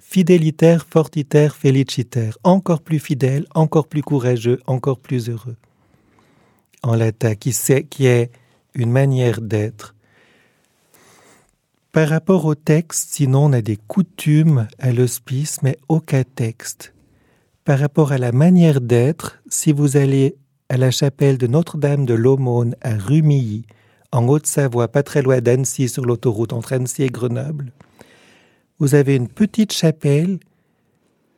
Fidélitaire, 0.00 0.86
fortitaire, 0.88 1.56
félicitaire. 1.56 2.38
Encore 2.44 2.82
plus 2.82 3.00
fidèle, 3.00 3.46
encore 3.54 3.88
plus 3.88 4.02
courageux, 4.02 4.60
encore 4.66 5.00
plus 5.00 5.28
heureux. 5.28 5.56
En 6.84 6.94
latin, 6.94 7.34
qui, 7.34 7.52
qui 7.90 8.06
est 8.06 8.30
une 8.74 8.92
manière 8.92 9.40
d'être. 9.40 9.96
Par 11.92 12.08
rapport 12.10 12.44
au 12.44 12.54
texte, 12.54 13.14
sinon 13.14 13.46
on 13.46 13.52
a 13.52 13.62
des 13.62 13.76
coutumes 13.76 14.68
à 14.78 14.92
l'hospice, 14.92 15.62
mais 15.62 15.78
aucun 15.88 16.22
texte. 16.22 16.92
Par 17.64 17.78
rapport 17.78 18.12
à 18.12 18.18
la 18.18 18.30
manière 18.30 18.82
d'être, 18.82 19.40
si 19.48 19.72
vous 19.72 19.96
allez 19.96 20.36
à 20.68 20.76
la 20.76 20.90
chapelle 20.90 21.38
de 21.38 21.46
Notre-Dame 21.46 22.04
de 22.04 22.12
l'Aumône 22.12 22.76
à 22.82 22.94
Rumilly, 22.94 23.64
en 24.12 24.28
Haute-Savoie, 24.28 24.88
pas 24.88 25.02
très 25.02 25.22
loin 25.22 25.40
d'Annecy, 25.40 25.88
sur 25.88 26.04
l'autoroute 26.04 26.52
entre 26.52 26.74
Annecy 26.74 27.04
et 27.04 27.08
Grenoble, 27.08 27.72
vous 28.78 28.94
avez 28.94 29.16
une 29.16 29.28
petite 29.28 29.72
chapelle 29.72 30.38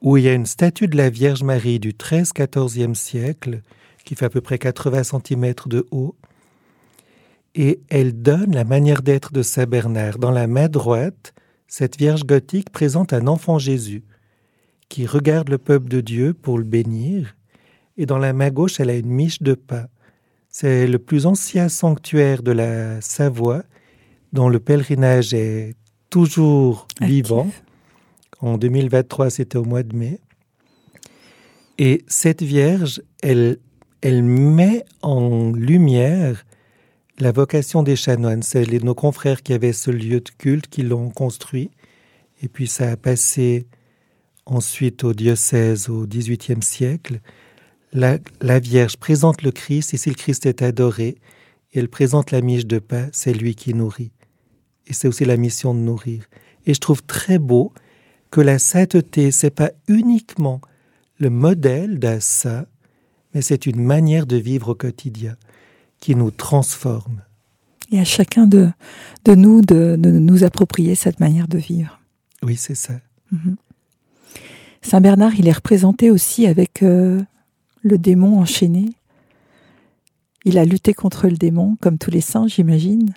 où 0.03 0.17
il 0.17 0.25
y 0.25 0.29
a 0.29 0.35
une 0.35 0.47
statue 0.47 0.89
de 0.89 0.97
la 0.97 1.11
Vierge 1.11 1.45
Marie 1.45 1.79
du 1.79 1.93
13-14e 1.93 2.95
siècle, 2.95 3.63
qui 4.05 4.17
fait 4.17 4.25
à 4.25 4.31
peu 4.31 4.41
près 4.41 4.59
80 4.59 5.05
cm 5.05 5.55
de 5.67 5.87
haut, 5.93 6.17
et 7.55 7.81
elle 7.89 8.21
donne 8.23 8.55
la 8.55 8.65
manière 8.65 9.03
d'être 9.03 9.33
de 9.33 9.43
Saint 9.43 9.67
Bernard. 9.67 10.19
Dans 10.19 10.31
la 10.31 10.47
main 10.47 10.69
droite, 10.69 11.35
cette 11.67 11.99
Vierge 11.99 12.25
gothique 12.25 12.71
présente 12.71 13.13
un 13.13 13.27
enfant 13.27 13.59
Jésus 13.59 14.05
qui 14.89 15.07
regarde 15.07 15.49
le 15.49 15.59
peuple 15.59 15.89
de 15.89 16.01
Dieu 16.01 16.35
pour 16.35 16.59
le 16.59 16.65
bénir, 16.65 17.37
et 17.97 18.07
dans 18.07 18.19
la 18.19 18.33
main 18.33 18.51
gauche, 18.51 18.81
elle 18.81 18.91
a 18.91 18.97
une 18.97 19.11
miche 19.11 19.41
de 19.41 19.55
pain. 19.55 19.87
C'est 20.49 20.87
le 20.87 20.99
plus 20.99 21.27
ancien 21.27 21.69
sanctuaire 21.69 22.43
de 22.43 22.51
la 22.51 23.01
Savoie, 23.01 23.63
dont 24.33 24.49
le 24.49 24.59
pèlerinage 24.59 25.33
est 25.33 25.77
toujours 26.11 26.89
vivant. 27.01 27.49
En 28.41 28.59
2023, 28.59 29.31
c'était 29.31 29.59
au 29.59 29.65
mois 29.65 29.85
de 29.85 29.95
mai. 29.97 30.19
Et 31.79 32.05
cette 32.09 32.43
Vierge, 32.43 33.01
elle, 33.23 33.59
elle 34.01 34.25
met 34.25 34.85
en 35.03 35.53
lumière 35.53 36.45
la 37.21 37.33
vocation 37.33 37.83
des 37.83 37.97
chanoines. 37.97 38.43
C'est 38.43 38.67
nos 38.83 38.95
confrères 38.95 39.43
qui 39.43 39.53
avaient 39.53 39.73
ce 39.73 39.91
lieu 39.91 40.21
de 40.21 40.31
culte 40.39 40.69
qui 40.69 40.83
l'ont 40.83 41.11
construit. 41.11 41.71
Et 42.43 42.49
puis 42.49 42.67
ça 42.67 42.91
a 42.91 42.97
passé 42.97 43.67
ensuite 44.47 45.05
au 45.05 45.13
diocèse 45.13 45.89
au 45.89 46.07
XVIIIe 46.07 46.63
siècle. 46.63 47.21
La, 47.93 48.19
Vierge 48.61 48.97
présente 48.97 49.43
le 49.43 49.51
Christ 49.51 49.95
et 49.95 49.97
si 49.97 50.09
le 50.09 50.15
Christ 50.15 50.47
est 50.47 50.63
adoré, 50.63 51.17
elle 51.75 51.89
présente 51.89 52.31
la 52.31 52.41
miche 52.41 52.67
de 52.67 52.79
pain, 52.79 53.09
c'est 53.13 53.33
lui 53.33 53.55
qui 53.55 53.75
nourrit. 53.75 54.13
Et 54.87 54.93
c'est 54.93 55.09
aussi 55.09 55.25
la 55.25 55.37
mission 55.37 55.75
de 55.75 55.81
nourrir. 55.81 56.25
Et 56.67 56.75
je 56.75 56.81
trouve 56.81 57.03
très 57.03 57.39
beau 57.39 57.73
que 58.31 58.41
la 58.41 58.59
sainteté, 58.59 59.31
c'est 59.31 59.51
pas 59.51 59.73
uniquement 59.89 60.61
le 61.19 61.31
modèle 61.31 61.99
d'un 61.99 62.21
saint, 62.21 62.67
mais 63.35 63.43
c'est 63.43 63.67
une 63.67 63.83
manière 63.83 64.27
de 64.27 64.37
vivre 64.37 64.71
au 64.71 64.75
quotidien 64.75 65.37
qui 66.01 66.15
nous 66.15 66.31
transforme. 66.31 67.23
Et 67.93 68.01
à 68.01 68.05
chacun 68.05 68.47
de, 68.47 68.71
de 69.25 69.35
nous 69.35 69.63
de, 69.63 69.97
nous 69.97 70.45
approprier 70.45 70.95
cette 70.95 71.21
manière 71.21 71.49
de 71.49 71.59
vivre. 71.59 72.01
Oui, 72.43 72.57
c'est 72.57 72.75
ça. 72.75 72.95
Mhm. 73.33 73.57
Saint 74.83 75.01
Bernard, 75.01 75.35
il 75.35 75.47
est 75.47 75.53
représenté 75.53 76.11
aussi 76.11 76.47
avec 76.47 76.83
euh, 76.83 77.21
le 77.83 77.99
démon 77.99 78.41
enchaîné. 78.41 78.87
Il 80.45 80.57
a 80.57 80.65
lutté 80.65 80.95
contre 80.95 81.29
le 81.29 81.37
démon, 81.37 81.77
comme 81.81 81.99
tous 81.99 82.11
les 82.11 82.23
saints, 82.23 82.49
j'imagine. 82.49 83.15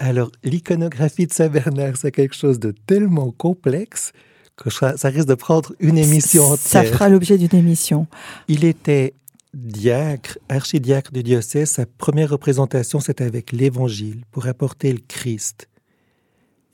Alors, 0.00 0.32
l'iconographie 0.42 1.26
de 1.26 1.32
Saint 1.32 1.48
Bernard, 1.48 1.96
c'est 1.96 2.10
quelque 2.10 2.34
chose 2.34 2.58
de 2.58 2.72
tellement 2.86 3.30
complexe 3.30 4.12
que 4.56 4.70
ça 4.70 5.08
risque 5.08 5.28
de 5.28 5.34
prendre 5.34 5.74
une 5.80 5.98
émission 5.98 6.44
entière. 6.44 6.58
Ça 6.58 6.84
fera 6.84 7.08
l'objet 7.08 7.38
d'une 7.38 7.56
émission. 7.58 8.06
Il 8.48 8.64
était 8.64 9.14
diacre, 9.54 10.38
archidiacre 10.48 11.12
du 11.12 11.22
diocèse, 11.22 11.70
sa 11.70 11.86
première 11.86 12.30
représentation, 12.30 13.00
c'est 13.00 13.20
avec 13.20 13.52
l'Évangile, 13.52 14.24
pour 14.30 14.46
apporter 14.46 14.92
le 14.92 15.00
Christ. 15.06 15.68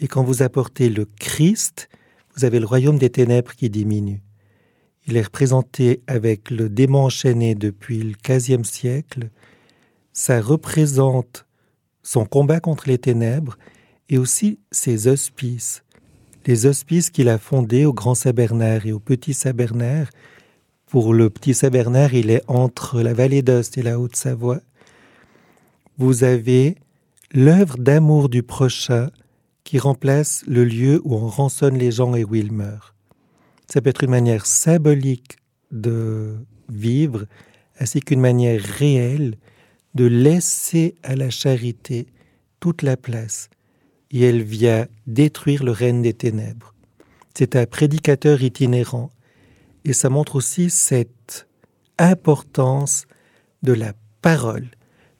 Et 0.00 0.08
quand 0.08 0.24
vous 0.24 0.42
apportez 0.42 0.88
le 0.88 1.04
Christ, 1.04 1.88
vous 2.34 2.44
avez 2.44 2.58
le 2.58 2.66
royaume 2.66 2.98
des 2.98 3.10
ténèbres 3.10 3.54
qui 3.54 3.68
diminue. 3.70 4.22
Il 5.06 5.16
est 5.16 5.22
représenté 5.22 6.02
avec 6.06 6.50
le 6.50 6.68
démon 6.68 7.04
enchaîné 7.04 7.54
depuis 7.54 8.02
le 8.02 8.14
XVe 8.26 8.64
siècle. 8.64 9.30
Ça 10.12 10.40
représente 10.40 11.46
son 12.02 12.24
combat 12.24 12.60
contre 12.60 12.88
les 12.88 12.98
ténèbres 12.98 13.56
et 14.08 14.18
aussi 14.18 14.58
ses 14.70 15.06
hospices. 15.06 15.84
Les 16.46 16.66
hospices 16.66 17.10
qu'il 17.10 17.28
a 17.28 17.38
fondés 17.38 17.84
au 17.84 17.92
Grand 17.92 18.14
Saint-Bernard 18.14 18.86
et 18.86 18.92
au 18.92 19.00
Petit 19.00 19.34
Saint-Bernard, 19.34 20.08
pour 20.90 21.14
le 21.14 21.30
petit 21.30 21.54
Saint-Bernard, 21.54 22.14
il 22.14 22.30
est 22.30 22.42
entre 22.48 23.00
la 23.00 23.14
vallée 23.14 23.42
d'Ost 23.42 23.78
et 23.78 23.82
la 23.82 24.00
Haute-Savoie. 24.00 24.58
Vous 25.98 26.24
avez 26.24 26.78
l'œuvre 27.32 27.78
d'amour 27.78 28.28
du 28.28 28.42
prochain 28.42 29.10
qui 29.62 29.78
remplace 29.78 30.42
le 30.48 30.64
lieu 30.64 31.00
où 31.04 31.14
on 31.14 31.28
rançonne 31.28 31.78
les 31.78 31.92
gens 31.92 32.16
et 32.16 32.24
où 32.24 32.34
ils 32.34 32.50
meurent. 32.50 32.96
Ça 33.68 33.80
peut 33.80 33.90
être 33.90 34.02
une 34.02 34.10
manière 34.10 34.46
symbolique 34.46 35.36
de 35.70 36.34
vivre, 36.68 37.26
ainsi 37.78 38.00
qu'une 38.00 38.20
manière 38.20 38.60
réelle 38.60 39.36
de 39.94 40.06
laisser 40.06 40.96
à 41.04 41.14
la 41.14 41.30
charité 41.30 42.08
toute 42.58 42.82
la 42.82 42.96
place. 42.96 43.48
Et 44.10 44.22
elle 44.22 44.42
vient 44.42 44.88
détruire 45.06 45.62
le 45.62 45.70
règne 45.70 46.02
des 46.02 46.14
ténèbres. 46.14 46.74
C'est 47.38 47.54
un 47.54 47.66
prédicateur 47.66 48.42
itinérant 48.42 49.10
et 49.84 49.92
ça 49.92 50.10
montre 50.10 50.36
aussi 50.36 50.70
cette 50.70 51.46
importance 51.98 53.06
de 53.62 53.72
la 53.72 53.92
parole, 54.22 54.68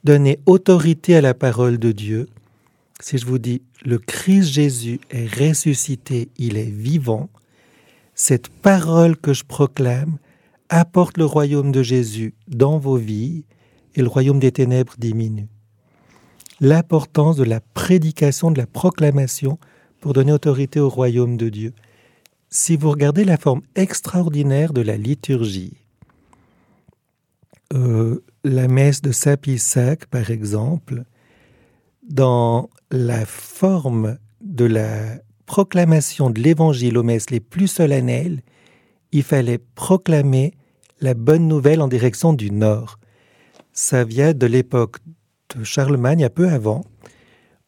donner 0.05 0.41
autorité 0.47 1.17
à 1.17 1.21
la 1.21 1.35
parole 1.35 1.79
de 1.79 1.93
Dieu. 1.93 2.29
Si 3.01 3.19
je 3.19 3.27
vous 3.27 3.39
dis, 3.39 3.63
le 3.85 3.99
Christ 3.99 4.51
Jésus 4.51 5.01
est 5.11 5.27
ressuscité, 5.27 6.29
il 6.37 6.57
est 6.57 6.71
vivant, 6.71 7.29
cette 8.15 8.49
parole 8.49 9.17
que 9.17 9.33
je 9.33 9.45
proclame 9.45 10.19
apporte 10.69 11.17
le 11.17 11.25
royaume 11.25 11.73
de 11.73 11.83
Jésus 11.83 12.35
dans 12.49 12.79
vos 12.79 12.97
vies 12.97 13.45
et 13.95 14.03
le 14.03 14.09
royaume 14.09 14.39
des 14.39 14.53
ténèbres 14.53 14.95
diminue. 14.99 15.49
L'importance 16.61 17.37
de 17.37 17.45
la 17.45 17.61
prédication, 17.61 18.51
de 18.51 18.59
la 18.59 18.67
proclamation 18.67 19.59
pour 20.01 20.13
donner 20.13 20.33
autorité 20.33 20.79
au 20.79 20.89
royaume 20.89 21.37
de 21.37 21.49
Dieu 21.49 21.73
si 22.51 22.77
vous 22.77 22.91
regardez 22.91 23.25
la 23.25 23.37
forme 23.37 23.63
extraordinaire 23.77 24.73
de 24.73 24.81
la 24.81 24.97
liturgie, 24.97 25.77
euh, 27.73 28.25
la 28.43 28.67
messe 28.67 29.01
de 29.01 29.13
Saint-Pissac, 29.13 30.07
par 30.07 30.31
exemple, 30.31 31.05
dans 32.09 32.69
la 32.91 33.25
forme 33.25 34.19
de 34.41 34.65
la 34.65 35.21
proclamation 35.47 36.31
de 36.31 36.41
l'évangile 36.41 36.99
aux 36.99 37.05
messes 37.05 37.31
les 37.31 37.41
plus 37.41 37.69
solennelles, 37.69 38.43
il 39.13 39.23
fallait 39.23 39.59
proclamer 39.59 40.55
la 41.01 41.15
bonne 41.15 41.47
nouvelle 41.47 41.81
en 41.81 41.89
direction 41.89 42.33
du 42.33 42.51
nord. 42.51 42.99
Ça 43.73 44.03
vient 44.05 44.33
de 44.33 44.47
l'époque 44.47 44.99
de 45.55 45.63
Charlemagne, 45.63 46.25
un 46.25 46.31
peu 46.31 46.49
avant, 46.49 46.85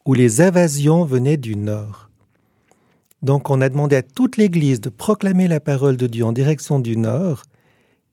où 0.05 0.13
les 0.13 0.41
invasions 0.41 1.05
venaient 1.05 1.37
du 1.37 1.55
nord. 1.55 2.02
Donc 3.23 3.49
on 3.49 3.61
a 3.61 3.69
demandé 3.69 3.95
à 3.95 4.03
toute 4.03 4.37
l'Église 4.37 4.81
de 4.81 4.89
proclamer 4.89 5.47
la 5.47 5.61
parole 5.61 5.95
de 5.95 6.07
Dieu 6.07 6.25
en 6.25 6.33
direction 6.33 6.79
du 6.79 6.97
Nord, 6.97 7.43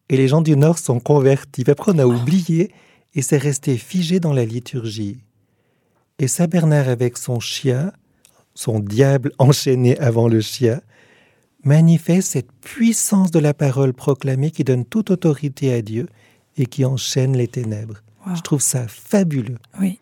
et 0.08 0.16
les 0.16 0.28
gens 0.28 0.40
du 0.40 0.56
Nord 0.56 0.78
sont 0.78 1.00
convertis. 1.00 1.64
Après 1.68 1.92
on 1.94 1.98
a 1.98 2.06
oublié, 2.06 2.72
et 3.14 3.22
c'est 3.22 3.36
resté 3.36 3.76
figé 3.76 4.20
dans 4.20 4.32
la 4.32 4.44
liturgie. 4.44 5.18
Et 6.20 6.28
Saint 6.28 6.46
Bernard 6.46 6.88
avec 6.88 7.18
son 7.18 7.40
chien, 7.40 7.92
son 8.54 8.78
diable 8.78 9.32
enchaîné 9.38 9.98
avant 9.98 10.28
le 10.28 10.40
chien, 10.40 10.80
manifeste 11.64 12.32
cette 12.32 12.52
puissance 12.60 13.30
de 13.30 13.40
la 13.40 13.52
parole 13.52 13.92
proclamée 13.92 14.50
qui 14.50 14.64
donne 14.64 14.84
toute 14.84 15.10
autorité 15.10 15.74
à 15.74 15.82
Dieu 15.82 16.08
et 16.56 16.66
qui 16.66 16.84
enchaîne 16.84 17.36
les 17.36 17.48
ténèbres. 17.48 18.02
Je 18.34 18.40
trouve 18.42 18.60
ça 18.60 18.86
fabuleux. 18.86 19.58
Oui. 19.80 19.98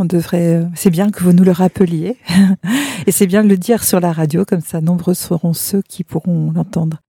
On 0.00 0.04
devrait, 0.04 0.54
euh, 0.54 0.64
c'est 0.74 0.90
bien 0.90 1.10
que 1.10 1.24
vous 1.24 1.32
nous 1.32 1.42
le 1.42 1.50
rappeliez, 1.50 2.16
et 3.06 3.12
c'est 3.12 3.26
bien 3.26 3.42
de 3.42 3.48
le 3.48 3.56
dire 3.56 3.82
sur 3.82 3.98
la 3.98 4.12
radio, 4.12 4.44
comme 4.44 4.60
ça, 4.60 4.80
nombreux 4.80 5.14
seront 5.14 5.54
ceux 5.54 5.82
qui 5.82 6.04
pourront 6.04 6.52
l'entendre. 6.52 7.02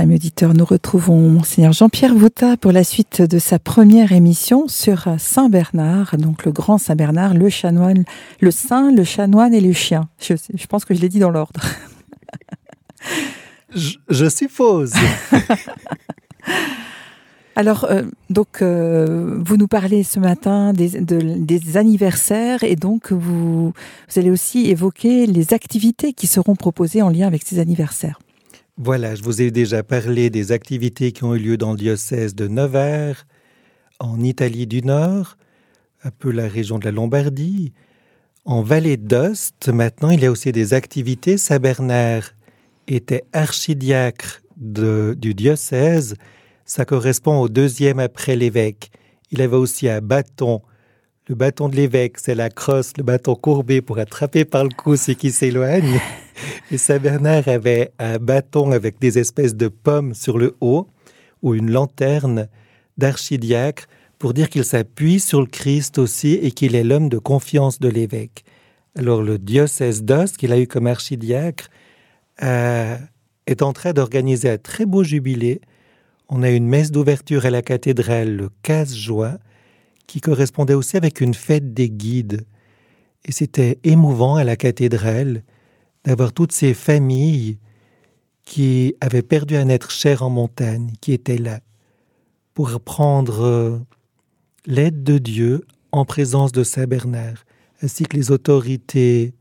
Amis 0.00 0.14
auditeurs, 0.14 0.54
nous 0.54 0.64
retrouvons 0.64 1.28
Monseigneur 1.28 1.72
Jean-Pierre 1.72 2.14
Vouta 2.14 2.56
pour 2.56 2.72
la 2.72 2.84
suite 2.84 3.20
de 3.20 3.38
sa 3.38 3.58
première 3.58 4.12
émission 4.12 4.66
sur 4.66 5.08
Saint 5.18 5.50
Bernard, 5.50 6.16
donc 6.16 6.46
le 6.46 6.52
grand 6.52 6.78
Saint 6.78 6.96
Bernard, 6.96 7.34
le 7.34 7.50
chanoine, 7.50 8.04
le 8.40 8.50
saint, 8.50 8.90
le 8.92 9.04
chanoine 9.04 9.52
et 9.52 9.60
le 9.60 9.72
chien. 9.72 10.08
Je, 10.18 10.34
je 10.54 10.66
pense 10.66 10.86
que 10.86 10.94
je 10.94 11.00
l'ai 11.00 11.10
dit 11.10 11.18
dans 11.18 11.30
l'ordre. 11.30 11.60
je, 13.74 13.96
je 14.08 14.28
suppose. 14.28 14.94
Alors, 17.56 17.84
euh, 17.84 18.04
donc, 18.30 18.62
euh, 18.62 19.38
vous 19.44 19.58
nous 19.58 19.68
parlez 19.68 20.02
ce 20.02 20.18
matin 20.18 20.72
des, 20.72 20.98
des, 21.00 21.76
anniversaires 21.76 22.64
et 22.64 22.74
donc 22.74 23.12
vous, 23.12 23.66
vous 23.68 24.18
allez 24.18 24.30
aussi 24.30 24.70
évoquer 24.70 25.26
les 25.26 25.52
activités 25.52 26.14
qui 26.14 26.26
seront 26.26 26.56
proposées 26.56 27.02
en 27.02 27.10
lien 27.10 27.26
avec 27.26 27.42
ces 27.44 27.58
anniversaires. 27.58 28.18
Voilà, 28.76 29.14
je 29.14 29.22
vous 29.22 29.42
ai 29.42 29.50
déjà 29.50 29.82
parlé 29.82 30.30
des 30.30 30.52
activités 30.52 31.12
qui 31.12 31.24
ont 31.24 31.34
eu 31.34 31.38
lieu 31.38 31.56
dans 31.56 31.72
le 31.72 31.76
diocèse 31.76 32.34
de 32.34 32.48
Nevers, 32.48 33.26
en 33.98 34.20
Italie 34.20 34.66
du 34.66 34.80
Nord, 34.82 35.36
un 36.02 36.10
peu 36.10 36.30
la 36.30 36.48
région 36.48 36.78
de 36.78 36.86
la 36.86 36.90
Lombardie. 36.90 37.72
En 38.46 38.62
Vallée 38.62 38.96
d'Ost, 38.96 39.68
maintenant, 39.68 40.10
il 40.10 40.20
y 40.20 40.26
a 40.26 40.30
aussi 40.30 40.50
des 40.50 40.72
activités. 40.72 41.36
Saint 41.36 41.58
Bernard 41.58 42.30
était 42.86 43.24
archidiacre 43.32 44.40
du 44.56 45.34
diocèse. 45.34 46.14
Ça 46.64 46.84
correspond 46.84 47.38
au 47.38 47.48
deuxième 47.48 47.98
après 47.98 48.36
l'évêque. 48.36 48.90
Il 49.30 49.42
avait 49.42 49.56
aussi 49.56 49.88
un 49.88 50.00
bâton. 50.00 50.62
Le 51.30 51.36
bâton 51.36 51.68
de 51.68 51.76
l'évêque, 51.76 52.18
c'est 52.18 52.34
la 52.34 52.50
crosse, 52.50 52.92
le 52.96 53.04
bâton 53.04 53.36
courbé 53.36 53.82
pour 53.82 54.00
attraper 54.00 54.44
par 54.44 54.64
le 54.64 54.70
cou 54.70 54.96
ceux 54.96 55.14
qui 55.14 55.30
s'éloignent. 55.30 56.00
Et 56.72 56.76
Saint 56.76 56.98
Bernard 56.98 57.46
avait 57.46 57.92
un 58.00 58.18
bâton 58.18 58.72
avec 58.72 58.98
des 58.98 59.16
espèces 59.16 59.54
de 59.54 59.68
pommes 59.68 60.12
sur 60.12 60.38
le 60.38 60.56
haut, 60.60 60.88
ou 61.42 61.54
une 61.54 61.70
lanterne 61.70 62.48
d'archidiacre, 62.98 63.86
pour 64.18 64.34
dire 64.34 64.50
qu'il 64.50 64.64
s'appuie 64.64 65.20
sur 65.20 65.40
le 65.40 65.46
Christ 65.46 65.98
aussi 65.98 66.32
et 66.32 66.50
qu'il 66.50 66.74
est 66.74 66.82
l'homme 66.82 67.08
de 67.08 67.18
confiance 67.18 67.78
de 67.78 67.88
l'évêque. 67.88 68.42
Alors 68.96 69.22
le 69.22 69.38
diocèse 69.38 70.02
d'Ost, 70.02 70.36
qu'il 70.36 70.52
a 70.52 70.58
eu 70.58 70.66
comme 70.66 70.88
archidiacre, 70.88 71.68
euh, 72.42 72.96
est 73.46 73.62
en 73.62 73.72
train 73.72 73.92
d'organiser 73.92 74.50
un 74.50 74.58
très 74.58 74.84
beau 74.84 75.04
jubilé. 75.04 75.60
On 76.28 76.42
a 76.42 76.50
une 76.50 76.66
messe 76.66 76.90
d'ouverture 76.90 77.46
à 77.46 77.50
la 77.50 77.62
cathédrale 77.62 78.34
le 78.34 78.48
15 78.64 78.96
juin, 78.96 79.38
qui 80.10 80.20
correspondait 80.20 80.74
aussi 80.74 80.96
avec 80.96 81.20
une 81.20 81.34
fête 81.34 81.72
des 81.72 81.88
guides. 81.88 82.44
Et 83.24 83.30
c'était 83.30 83.78
émouvant 83.84 84.34
à 84.34 84.42
la 84.42 84.56
cathédrale 84.56 85.44
d'avoir 86.02 86.32
toutes 86.32 86.50
ces 86.50 86.74
familles 86.74 87.58
qui 88.42 88.96
avaient 89.00 89.22
perdu 89.22 89.54
un 89.54 89.68
être 89.68 89.92
cher 89.92 90.24
en 90.24 90.30
montagne, 90.30 90.94
qui 91.00 91.12
étaient 91.12 91.38
là, 91.38 91.60
pour 92.54 92.80
prendre 92.80 93.44
euh, 93.44 93.78
l'aide 94.66 95.04
de 95.04 95.18
Dieu 95.18 95.64
en 95.92 96.04
présence 96.04 96.50
de 96.50 96.64
Saint 96.64 96.88
Bernard, 96.88 97.44
ainsi 97.80 98.02
que 98.02 98.16
les 98.16 98.32
autorités, 98.32 99.32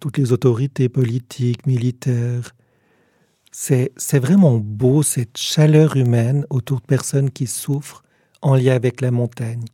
toutes 0.00 0.16
les 0.16 0.32
autorités 0.32 0.88
politiques, 0.88 1.66
militaires. 1.66 2.54
C'est 3.52 4.18
vraiment 4.18 4.56
beau 4.56 5.02
cette 5.02 5.36
chaleur 5.36 5.96
humaine 5.96 6.46
autour 6.48 6.80
de 6.80 6.86
personnes 6.86 7.30
qui 7.30 7.46
souffrent 7.46 8.02
en 8.42 8.54
lien 8.54 8.74
avec 8.74 9.00
la 9.00 9.10
montagne. 9.10 9.64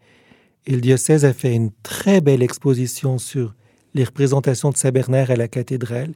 Et 0.67 0.73
le 0.73 0.81
diocèse 0.81 1.25
a 1.25 1.33
fait 1.33 1.55
une 1.55 1.71
très 1.83 2.21
belle 2.21 2.43
exposition 2.43 3.19
sur 3.19 3.55
les 3.95 4.05
représentations 4.05 4.71
de 4.71 4.77
Saint-Bernard 4.77 5.31
à 5.31 5.37
la 5.37 5.49
cathédrale, 5.49 6.13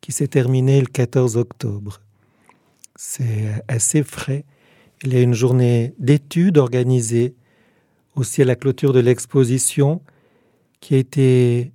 qui 0.00 0.12
s'est 0.12 0.28
terminée 0.28 0.80
le 0.80 0.86
14 0.86 1.36
octobre. 1.36 2.00
C'est 2.96 3.62
assez 3.66 4.02
frais. 4.02 4.44
Il 5.02 5.12
y 5.12 5.16
a 5.16 5.20
une 5.20 5.34
journée 5.34 5.94
d'études 5.98 6.58
organisée 6.58 7.34
aussi 8.14 8.42
à 8.42 8.44
la 8.44 8.56
clôture 8.56 8.92
de 8.92 9.00
l'exposition, 9.00 10.02
qui 10.80 10.94
a 10.94 10.98
été 10.98 11.72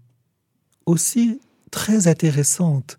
aussi 0.86 1.40
très 1.72 2.08
intéressante. 2.08 2.98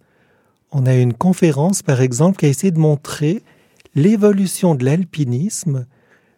On 0.73 0.87
a 0.87 0.97
eu 0.97 1.01
une 1.01 1.15
conférence, 1.15 1.83
par 1.83 2.01
exemple, 2.01 2.39
qui 2.39 2.47
a 2.47 2.49
essayé 2.49 2.71
de 2.71 2.79
montrer 2.79 3.43
l'évolution 3.95 4.75
de 4.75 4.85
l'alpinisme, 4.85 5.87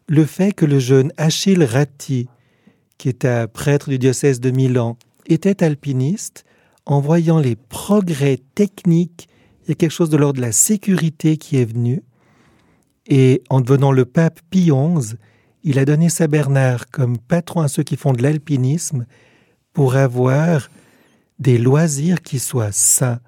le 0.09 0.24
fait 0.24 0.52
que 0.52 0.64
le 0.64 0.78
jeune 0.78 1.12
Achille 1.16 1.64
Ratti, 1.64 2.28
qui 2.98 3.09
est 3.09 3.24
un 3.24 3.46
prêtre 3.46 3.90
du 3.90 3.98
diocèse 3.98 4.40
de 4.40 4.50
Milan, 4.50 4.96
était 5.26 5.62
alpiniste, 5.62 6.44
en 6.86 7.00
voyant 7.00 7.40
les 7.40 7.57
progrès 7.57 8.38
techniques, 8.54 9.28
il 9.64 9.70
y 9.70 9.72
a 9.72 9.74
quelque 9.74 9.90
chose 9.90 10.11
de 10.11 10.16
l'ordre 10.16 10.36
de 10.36 10.42
la 10.42 10.52
sécurité 10.52 11.36
qui 11.36 11.57
est 11.57 11.64
venu. 11.64 12.02
Et 13.09 13.42
en 13.50 13.61
devenant 13.61 13.90
le 13.90 14.04
pape 14.04 14.40
Pie 14.50 14.70
XI, 14.70 15.16
il 15.64 15.80
a 15.80 15.84
donné 15.84 16.09
Saint 16.09 16.28
Bernard 16.28 16.88
comme 16.90 17.18
patron 17.18 17.61
à 17.61 17.68
ceux 17.68 17.82
qui 17.82 17.96
font 17.96 18.12
de 18.12 18.22
l'alpinisme 18.22 19.07
pour 19.72 19.96
avoir 19.96 20.70
des 21.40 21.59
loisirs 21.59 22.22
qui 22.22 22.38
soient 22.38 22.70
sains, 22.70 23.18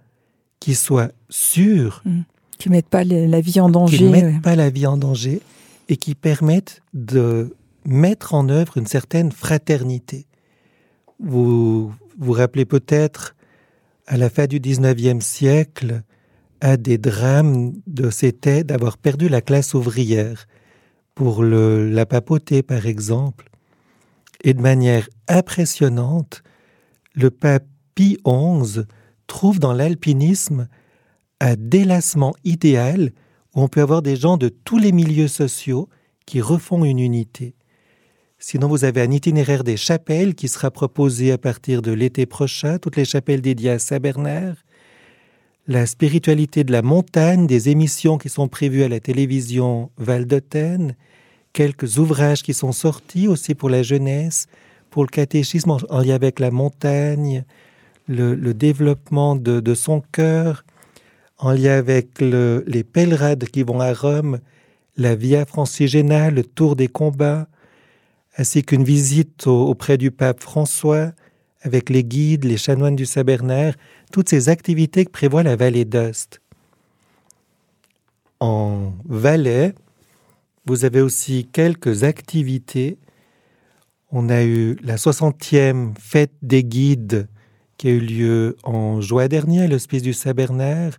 qui 0.61 0.77
soient 0.77 1.11
sûrs. 1.29 2.03
Mmh. 2.05 2.21
Qui 2.59 2.69
ne 2.69 2.75
mettent 2.75 2.89
pas 2.89 3.05
la 3.05 3.41
vie 3.41 3.61
en 3.61 3.69
danger. 3.69 3.97
Qui 3.97 4.05
ne 4.05 4.11
mettent 4.11 4.43
pas 4.43 4.57
la 4.57 4.71
vie 4.71 4.87
en 4.87 4.97
danger 4.97 5.43
et 5.89 5.97
qui 5.97 6.15
permettent 6.15 6.83
de 6.93 7.57
mettre 7.85 8.35
en 8.35 8.49
œuvre 8.49 8.77
une 8.77 8.87
certaine 8.87 9.33
fraternité. 9.33 10.27
Vous 11.19 11.93
vous 12.19 12.33
rappelez 12.33 12.65
peut-être, 12.65 13.35
à 14.07 14.17
la 14.17 14.31
fin 14.31 14.47
du 14.47 14.61
XIXe 14.61 15.25
siècle, 15.25 16.03
un 16.61 16.77
des 16.77 16.99
drames 16.99 17.73
de 17.87 18.11
c'était 18.11 18.65
d'avoir 18.65 18.99
perdu 18.99 19.29
la 19.29 19.41
classe 19.41 19.75
ouvrière 19.75 20.47
pour 21.15 21.43
la 21.43 22.07
papauté, 22.07 22.63
par 22.63 22.87
exemple. 22.87 23.49
Et 24.45 24.55
de 24.55 24.61
manière 24.61 25.09
impressionnante, 25.29 26.43
le 27.15 27.31
pape 27.31 27.67
Pie 27.95 28.19
XI 28.25 28.83
trouve 29.27 29.59
dans 29.59 29.73
l'alpinisme 29.73 30.69
un 31.41 31.55
délassement 31.57 32.35
idéal 32.45 33.11
on 33.63 33.69
peut 33.69 33.83
avoir 33.83 34.03
des 34.03 34.17
gens 34.17 34.37
de 34.37 34.49
tous 34.49 34.79
les 34.79 34.93
milieux 34.93 35.29
sociaux 35.29 35.89
qui 36.27 36.41
refont 36.41 36.85
une 36.85 36.99
unité. 36.99 37.55
Sinon, 38.39 38.69
vous 38.69 38.85
avez 38.85 39.03
un 39.03 39.11
itinéraire 39.11 39.65
des 39.65 39.77
chapelles 39.77 40.35
qui 40.35 40.47
sera 40.47 40.71
proposé 40.71 41.33
à 41.33 41.39
partir 41.39 41.83
de 41.83 41.91
l'été 41.91 42.25
prochain, 42.25 42.79
toutes 42.79 42.97
les 42.97 43.05
chapelles 43.05 43.41
dédiées 43.41 43.71
à 43.71 43.79
Saint-Bernard, 43.79 44.55
la 45.67 45.87
spiritualité 45.87 46.63
de 46.65 46.73
la 46.73 46.83
montagne, 46.83 47.47
des 47.47 47.69
émissions 47.69 48.17
qui 48.17 48.29
sont 48.29 48.49
prévues 48.49 48.85
à 48.85 48.89
la 48.89 49.01
télévision 49.01 49.91
Val 49.99 50.25
d'Autun, 50.27 50.95
quelques 51.53 51.99
ouvrages 51.99 52.43
qui 52.43 52.55
sont 52.55 52.73
sortis 52.73 53.27
aussi 53.27 53.55
pour 53.55 53.71
la 53.71 53.83
jeunesse, 53.83 54.47
pour 54.91 55.03
le 55.03 55.09
catéchisme 55.09 55.77
en 55.89 56.01
lien 56.01 56.15
avec 56.15 56.39
la 56.39 56.51
montagne, 56.51 57.45
le, 58.07 58.55
développement 58.55 59.37
de, 59.37 59.75
son 59.75 60.01
cœur, 60.13 60.65
en 61.39 61.53
lien 61.53 61.73
avec 61.73 62.21
les 62.21 62.85
pèlerades 62.85 63.45
qui 63.47 63.63
vont 63.63 63.81
à 63.81 63.93
Rome, 63.93 64.41
la 64.97 65.15
Via 65.15 65.47
Francigena, 65.47 66.31
le 66.31 66.43
Tour 66.43 66.75
des 66.77 66.89
combats, 66.89 67.47
ainsi 68.37 68.63
qu'une 68.63 68.85
visite 68.85 69.47
auprès 69.47 69.99
du 69.99 70.11
pape 70.11 70.41
François, 70.41 71.13
avec 71.63 71.91
les 71.91 72.05
guides, 72.05 72.45
les 72.45 72.57
chanoines 72.57 72.97
du 72.97 73.07
Saint-Bernard, 73.07 73.75
toutes 74.13 74.29
ces 74.29 74.49
activités 74.49 75.05
que 75.05 75.11
prévoit 75.11 75.43
la 75.43 75.57
vallée 75.57 75.85
d'Ost. 75.85 76.41
En 78.41 78.93
Valais, 79.05 79.75
vous 80.67 80.85
avez 80.85 81.01
aussi 81.01 81.49
quelques 81.53 82.05
activités. 82.05 82.99
On 84.13 84.29
a 84.29 84.45
eu 84.45 84.77
la 84.83 84.97
60e 84.97 85.95
fête 85.99 86.33
des 86.43 86.63
guides 86.63 87.29
qui 87.77 87.89
a 87.89 87.91
eu 87.91 88.01
lieu 88.01 88.57
en 88.63 89.01
juin 89.01 89.29
dernier 89.29 89.63
à 89.63 89.67
l'Hospice 89.67 90.03
du 90.03 90.13
Saint-Bernard. 90.13 90.93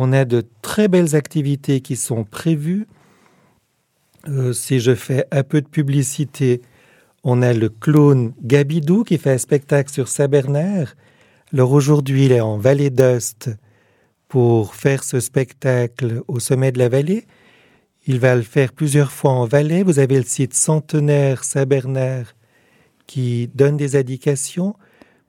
On 0.00 0.12
a 0.12 0.24
de 0.24 0.44
très 0.62 0.86
belles 0.86 1.16
activités 1.16 1.80
qui 1.80 1.96
sont 1.96 2.22
prévues. 2.22 2.86
Euh, 4.28 4.52
si 4.52 4.78
je 4.78 4.94
fais 4.94 5.26
un 5.32 5.42
peu 5.42 5.60
de 5.60 5.66
publicité, 5.66 6.62
on 7.24 7.42
a 7.42 7.52
le 7.52 7.68
clown 7.68 8.32
Gabidou 8.40 9.02
qui 9.02 9.18
fait 9.18 9.32
un 9.32 9.38
spectacle 9.38 9.90
sur 9.92 10.06
Saint-Bernard. 10.06 10.94
Alors 11.52 11.72
aujourd'hui, 11.72 12.26
il 12.26 12.32
est 12.32 12.40
en 12.40 12.58
Vallée 12.58 12.90
d'Ost 12.90 13.50
pour 14.28 14.76
faire 14.76 15.02
ce 15.02 15.18
spectacle 15.18 16.22
au 16.28 16.38
sommet 16.38 16.70
de 16.70 16.78
la 16.78 16.88
vallée. 16.88 17.26
Il 18.06 18.20
va 18.20 18.36
le 18.36 18.42
faire 18.42 18.72
plusieurs 18.72 19.10
fois 19.10 19.32
en 19.32 19.46
Valais. 19.46 19.82
Vous 19.82 19.98
avez 19.98 20.16
le 20.16 20.24
site 20.24 20.54
Centenaire 20.54 21.42
Saint-Bernard 21.42 22.34
qui 23.08 23.50
donne 23.52 23.76
des 23.76 23.96
indications. 23.96 24.76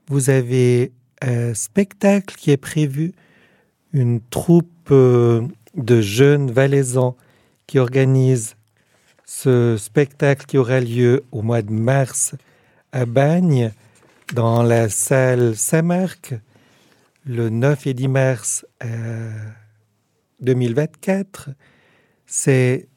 Vous 0.06 0.30
avez 0.30 0.92
un 1.22 1.54
spectacle 1.54 2.36
qui 2.36 2.52
est 2.52 2.56
prévu, 2.56 3.14
une 3.92 4.20
troupe 4.20 4.90
euh, 4.90 5.46
de 5.74 6.00
jeunes 6.00 6.50
valaisans 6.50 7.16
qui 7.66 7.78
organise 7.78 8.56
ce 9.24 9.76
spectacle 9.76 10.46
qui 10.46 10.58
aura 10.58 10.80
lieu 10.80 11.22
au 11.32 11.42
mois 11.42 11.62
de 11.62 11.72
mars 11.72 12.34
à 12.92 13.06
Bagne, 13.06 13.72
dans 14.34 14.62
la 14.62 14.88
salle 14.88 15.56
Saint-Marc, 15.56 16.34
le 17.24 17.48
9 17.48 17.86
et 17.86 17.94
10 17.94 18.08
mars 18.08 18.66
à 18.80 18.86
2024, 20.40 21.50
c'est 22.26 22.88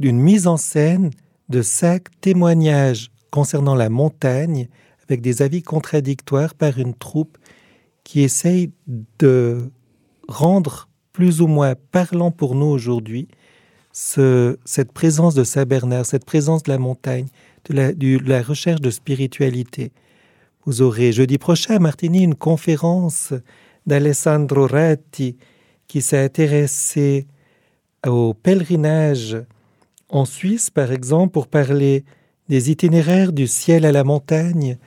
une 0.00 0.18
mise 0.18 0.46
en 0.46 0.56
scène 0.56 1.10
de 1.48 1.62
cinq 1.62 2.04
témoignages 2.20 3.10
concernant 3.30 3.74
la 3.74 3.88
montagne 3.88 4.68
avec 5.04 5.20
des 5.20 5.42
avis 5.42 5.62
contradictoires 5.62 6.54
par 6.54 6.78
une 6.78 6.94
troupe 6.94 7.38
qui 8.04 8.22
essaye 8.22 8.72
de 9.18 9.70
rendre 10.28 10.88
plus 11.12 11.40
ou 11.40 11.46
moins 11.46 11.74
parlant 11.90 12.30
pour 12.30 12.54
nous 12.54 12.66
aujourd'hui 12.66 13.28
cette 13.92 14.92
présence 14.92 15.34
de 15.34 15.42
Saint-Bernard, 15.42 16.06
cette 16.06 16.24
présence 16.24 16.62
de 16.62 16.70
la 16.70 16.78
montagne, 16.78 17.26
de 17.68 17.74
la, 17.74 17.92
de 17.92 18.18
la 18.28 18.42
recherche 18.42 18.80
de 18.80 18.90
spiritualité. 18.90 19.90
Vous 20.64 20.82
aurez 20.82 21.10
jeudi 21.10 21.38
prochain 21.38 21.76
à 21.76 21.78
Martigny 21.80 22.22
une 22.22 22.36
conférence 22.36 23.32
d'Alessandro 23.86 24.66
Ratti 24.66 25.36
qui 25.88 26.02
s'est 26.02 26.22
intéressé 26.22 27.26
au 28.06 28.34
pèlerinage 28.34 29.38
en 30.10 30.24
Suisse, 30.24 30.70
par 30.70 30.92
exemple, 30.92 31.32
pour 31.32 31.48
parler 31.48 32.04
des 32.48 32.70
itinéraires 32.70 33.32
du 33.32 33.46
ciel 33.46 33.84
à 33.84 33.92
la 33.92 34.04
montagne, 34.04 34.78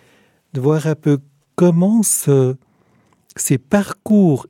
de 0.53 0.61
voir 0.61 0.87
un 0.87 0.95
peu 0.95 1.19
comment 1.55 2.01
ces 2.03 3.57
parcours 3.57 4.47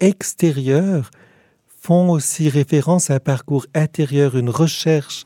extérieurs 0.00 1.10
font 1.66 2.10
aussi 2.10 2.48
référence 2.48 3.10
à 3.10 3.14
un 3.14 3.20
parcours 3.20 3.66
intérieur, 3.74 4.36
une 4.36 4.50
recherche 4.50 5.24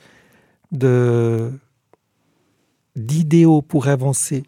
d'idéaux 2.96 3.62
pour 3.62 3.88
avancer. 3.88 4.44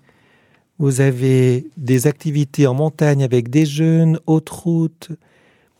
Vous 0.78 1.00
avez 1.00 1.66
des 1.76 2.06
activités 2.06 2.66
en 2.66 2.74
montagne 2.74 3.24
avec 3.24 3.48
des 3.48 3.64
jeunes, 3.64 4.20
haute 4.26 4.50
route. 4.50 5.10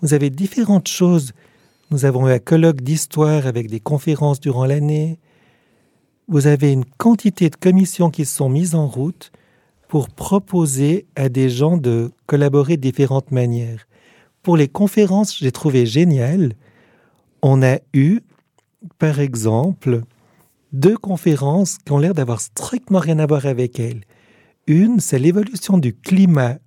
Vous 0.01 0.15
avez 0.15 0.31
différentes 0.31 0.89
choses. 0.89 1.33
Nous 1.91 2.05
avons 2.05 2.29
eu 2.29 2.33
un 2.33 2.39
colloque 2.39 2.81
d'histoire 2.81 3.47
avec 3.47 3.69
des 3.69 3.81
conférences 3.81 4.41
durant 4.41 4.65
l'année. 4.65 5.19
Vous 6.29 6.47
avez 6.47 6.73
une 6.73 6.85
quantité 6.85 7.51
de 7.51 7.57
commissions 7.57 8.11
qui 8.11 8.25
sont 8.25 8.49
mises 8.49 8.75
en 8.75 8.87
route 8.89 9.31
pour 9.87 10.09
proposer 10.09 11.07
à 11.15 11.29
des 11.29 11.49
gens 11.49 11.77
de 11.77 12.11
collaborer 12.27 12.77
de 12.77 12.83
différentes 12.83 13.31
manières. 13.31 13.87
Pour 14.47 14.57
les 14.57 14.69
conférences, 14.69 15.37
j'ai 15.37 15.51
trouvé 15.51 15.87
génial. 15.87 16.53
On 17.43 17.65
a 17.65 17.79
eu, 17.93 18.21
par 18.97 19.19
exemple, 19.19 20.03
deux 20.73 20.97
conférences 20.97 21.79
qui 21.79 21.91
ont 21.91 21.99
l'air 21.99 22.15
d'avoir 22.15 22.41
strictement 22.41 23.01
rien 23.01 23.19
à 23.19 23.27
voir 23.27 23.47
avec 23.47 23.81
elles. 23.81 24.03
Une, 24.69 25.01
c'est 25.01 25.19
l'évolution 25.19 25.79
du 25.79 25.97
climat 25.97 26.59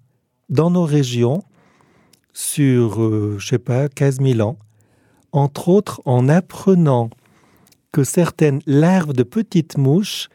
dans 0.50 0.70
nos 0.70 0.84
régions 0.84 1.42
sur, 2.34 3.02
euh, 3.02 3.38
je 3.40 3.48
sais 3.48 3.60
pas, 3.60 3.88
15 3.88 4.20
000 4.20 4.42
ans, 4.42 4.58
entre 5.32 5.70
autres 5.70 6.02
en 6.04 6.28
apprenant 6.28 7.10
que 7.94 8.04
certaines 8.04 8.60
larves 8.66 9.14
de 9.14 9.24
petites 9.24 9.78
mouches, 9.78 10.28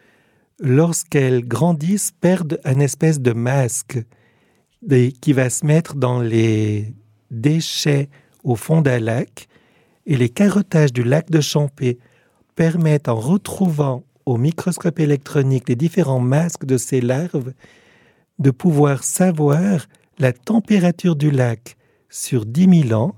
lorsqu'elles 0.60 1.46
grandissent, 1.46 2.12
perdent 2.22 2.58
un 2.64 2.80
espèce 2.80 3.20
de 3.20 3.32
masque 3.34 4.02
qui 5.20 5.32
va 5.34 5.50
se 5.50 5.66
mettre 5.66 5.94
dans 5.94 6.20
les 6.20 6.94
déchets 7.40 8.08
au 8.42 8.56
fond 8.56 8.80
d'un 8.80 9.00
lac, 9.00 9.48
et 10.06 10.16
les 10.16 10.28
carottages 10.28 10.92
du 10.92 11.02
lac 11.02 11.30
de 11.30 11.40
Champé 11.40 11.98
permettent, 12.56 13.08
en 13.08 13.16
retrouvant 13.16 14.04
au 14.26 14.36
microscope 14.36 15.00
électronique 15.00 15.68
les 15.68 15.76
différents 15.76 16.20
masques 16.20 16.64
de 16.64 16.76
ces 16.76 17.00
larves, 17.00 17.52
de 18.38 18.50
pouvoir 18.50 19.04
savoir 19.04 19.86
la 20.18 20.32
température 20.32 21.16
du 21.16 21.30
lac 21.30 21.76
sur 22.08 22.46
10 22.46 22.88
000 22.88 23.00
ans 23.00 23.14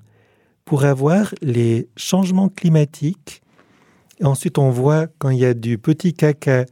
pour 0.65 0.85
avoir 0.85 1.35
les 1.43 1.89
changements 1.97 2.49
climatiques. 2.49 3.43
Ensuite, 4.23 4.59
on 4.59 4.71
voit 4.71 5.07
quand 5.19 5.31
il 5.31 5.39
y 5.39 5.45
a 5.45 5.55
du 5.55 5.79
petit 5.79 6.15
caca, 6.15 6.65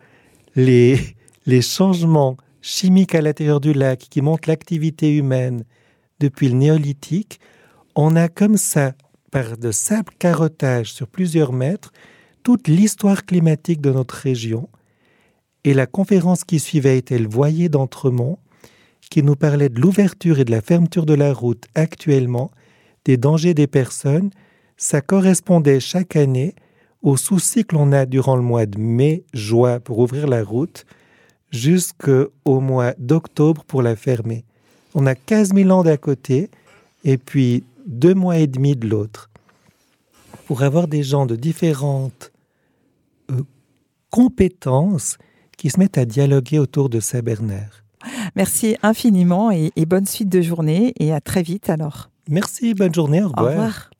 les, 0.56 0.98
les 1.46 1.62
changements 1.62 2.36
chimiques 2.62 3.14
à 3.14 3.20
l'intérieur 3.20 3.60
du 3.60 3.72
lac 3.72 3.98
qui 3.98 4.22
montrent 4.22 4.48
l'activité 4.48 5.14
humaine 5.14 5.64
depuis 6.24 6.48
le 6.48 6.54
néolithique. 6.54 7.38
On 7.94 8.16
a 8.16 8.28
comme 8.28 8.56
ça, 8.56 8.92
par 9.30 9.58
de 9.58 9.70
simples 9.70 10.14
carottages 10.18 10.92
sur 10.92 11.06
plusieurs 11.06 11.52
mètres, 11.52 11.92
toute 12.42 12.66
l'histoire 12.66 13.24
climatique 13.24 13.80
de 13.80 13.90
notre 13.90 14.14
région. 14.14 14.68
Et 15.64 15.74
la 15.74 15.86
conférence 15.86 16.44
qui 16.44 16.60
suivait 16.60 16.98
était 16.98 17.18
le 17.18 17.28
Voyer 17.28 17.68
d'Entremont, 17.68 18.38
qui 19.10 19.22
nous 19.22 19.36
parlait 19.36 19.68
de 19.68 19.80
l'ouverture 19.80 20.38
et 20.38 20.44
de 20.44 20.50
la 20.50 20.62
fermeture 20.62 21.06
de 21.06 21.14
la 21.14 21.32
route 21.32 21.66
actuellement, 21.74 22.50
des 23.04 23.16
dangers 23.16 23.54
des 23.54 23.66
personnes. 23.66 24.30
Ça 24.76 25.00
correspondait 25.02 25.80
chaque 25.80 26.16
année 26.16 26.54
aux 27.02 27.18
soucis 27.18 27.64
que 27.64 27.76
l'on 27.76 27.92
a 27.92 28.06
durant 28.06 28.36
le 28.36 28.42
mois 28.42 28.66
de 28.66 28.78
mai, 28.78 29.24
juin 29.34 29.78
pour 29.78 29.98
ouvrir 29.98 30.26
la 30.26 30.42
route, 30.42 30.86
jusqu'au 31.50 32.60
mois 32.60 32.94
d'octobre 32.98 33.62
pour 33.64 33.82
la 33.82 33.94
fermer. 33.94 34.44
On 34.94 35.06
a 35.06 35.14
15 35.14 35.54
000 35.54 35.70
ans 35.70 35.82
d'un 35.82 35.96
côté 35.96 36.50
et 37.04 37.18
puis 37.18 37.64
deux 37.86 38.14
mois 38.14 38.38
et 38.38 38.46
demi 38.46 38.76
de 38.76 38.88
l'autre. 38.88 39.30
Pour 40.46 40.62
avoir 40.62 40.88
des 40.88 41.02
gens 41.02 41.26
de 41.26 41.36
différentes 41.36 42.32
euh, 43.30 43.42
compétences 44.10 45.18
qui 45.56 45.70
se 45.70 45.78
mettent 45.78 45.98
à 45.98 46.04
dialoguer 46.04 46.58
autour 46.58 46.88
de 46.88 47.00
Saint-Bernard. 47.00 47.84
Merci 48.36 48.76
infiniment 48.82 49.50
et, 49.50 49.72
bonne 49.86 50.06
suite 50.06 50.28
de 50.28 50.42
journée 50.42 50.92
et 50.98 51.12
à 51.12 51.20
très 51.20 51.42
vite 51.42 51.70
alors. 51.70 52.10
Merci, 52.28 52.74
bonne 52.74 52.94
journée, 52.94 53.22
Au 53.22 53.28
revoir. 53.28 53.90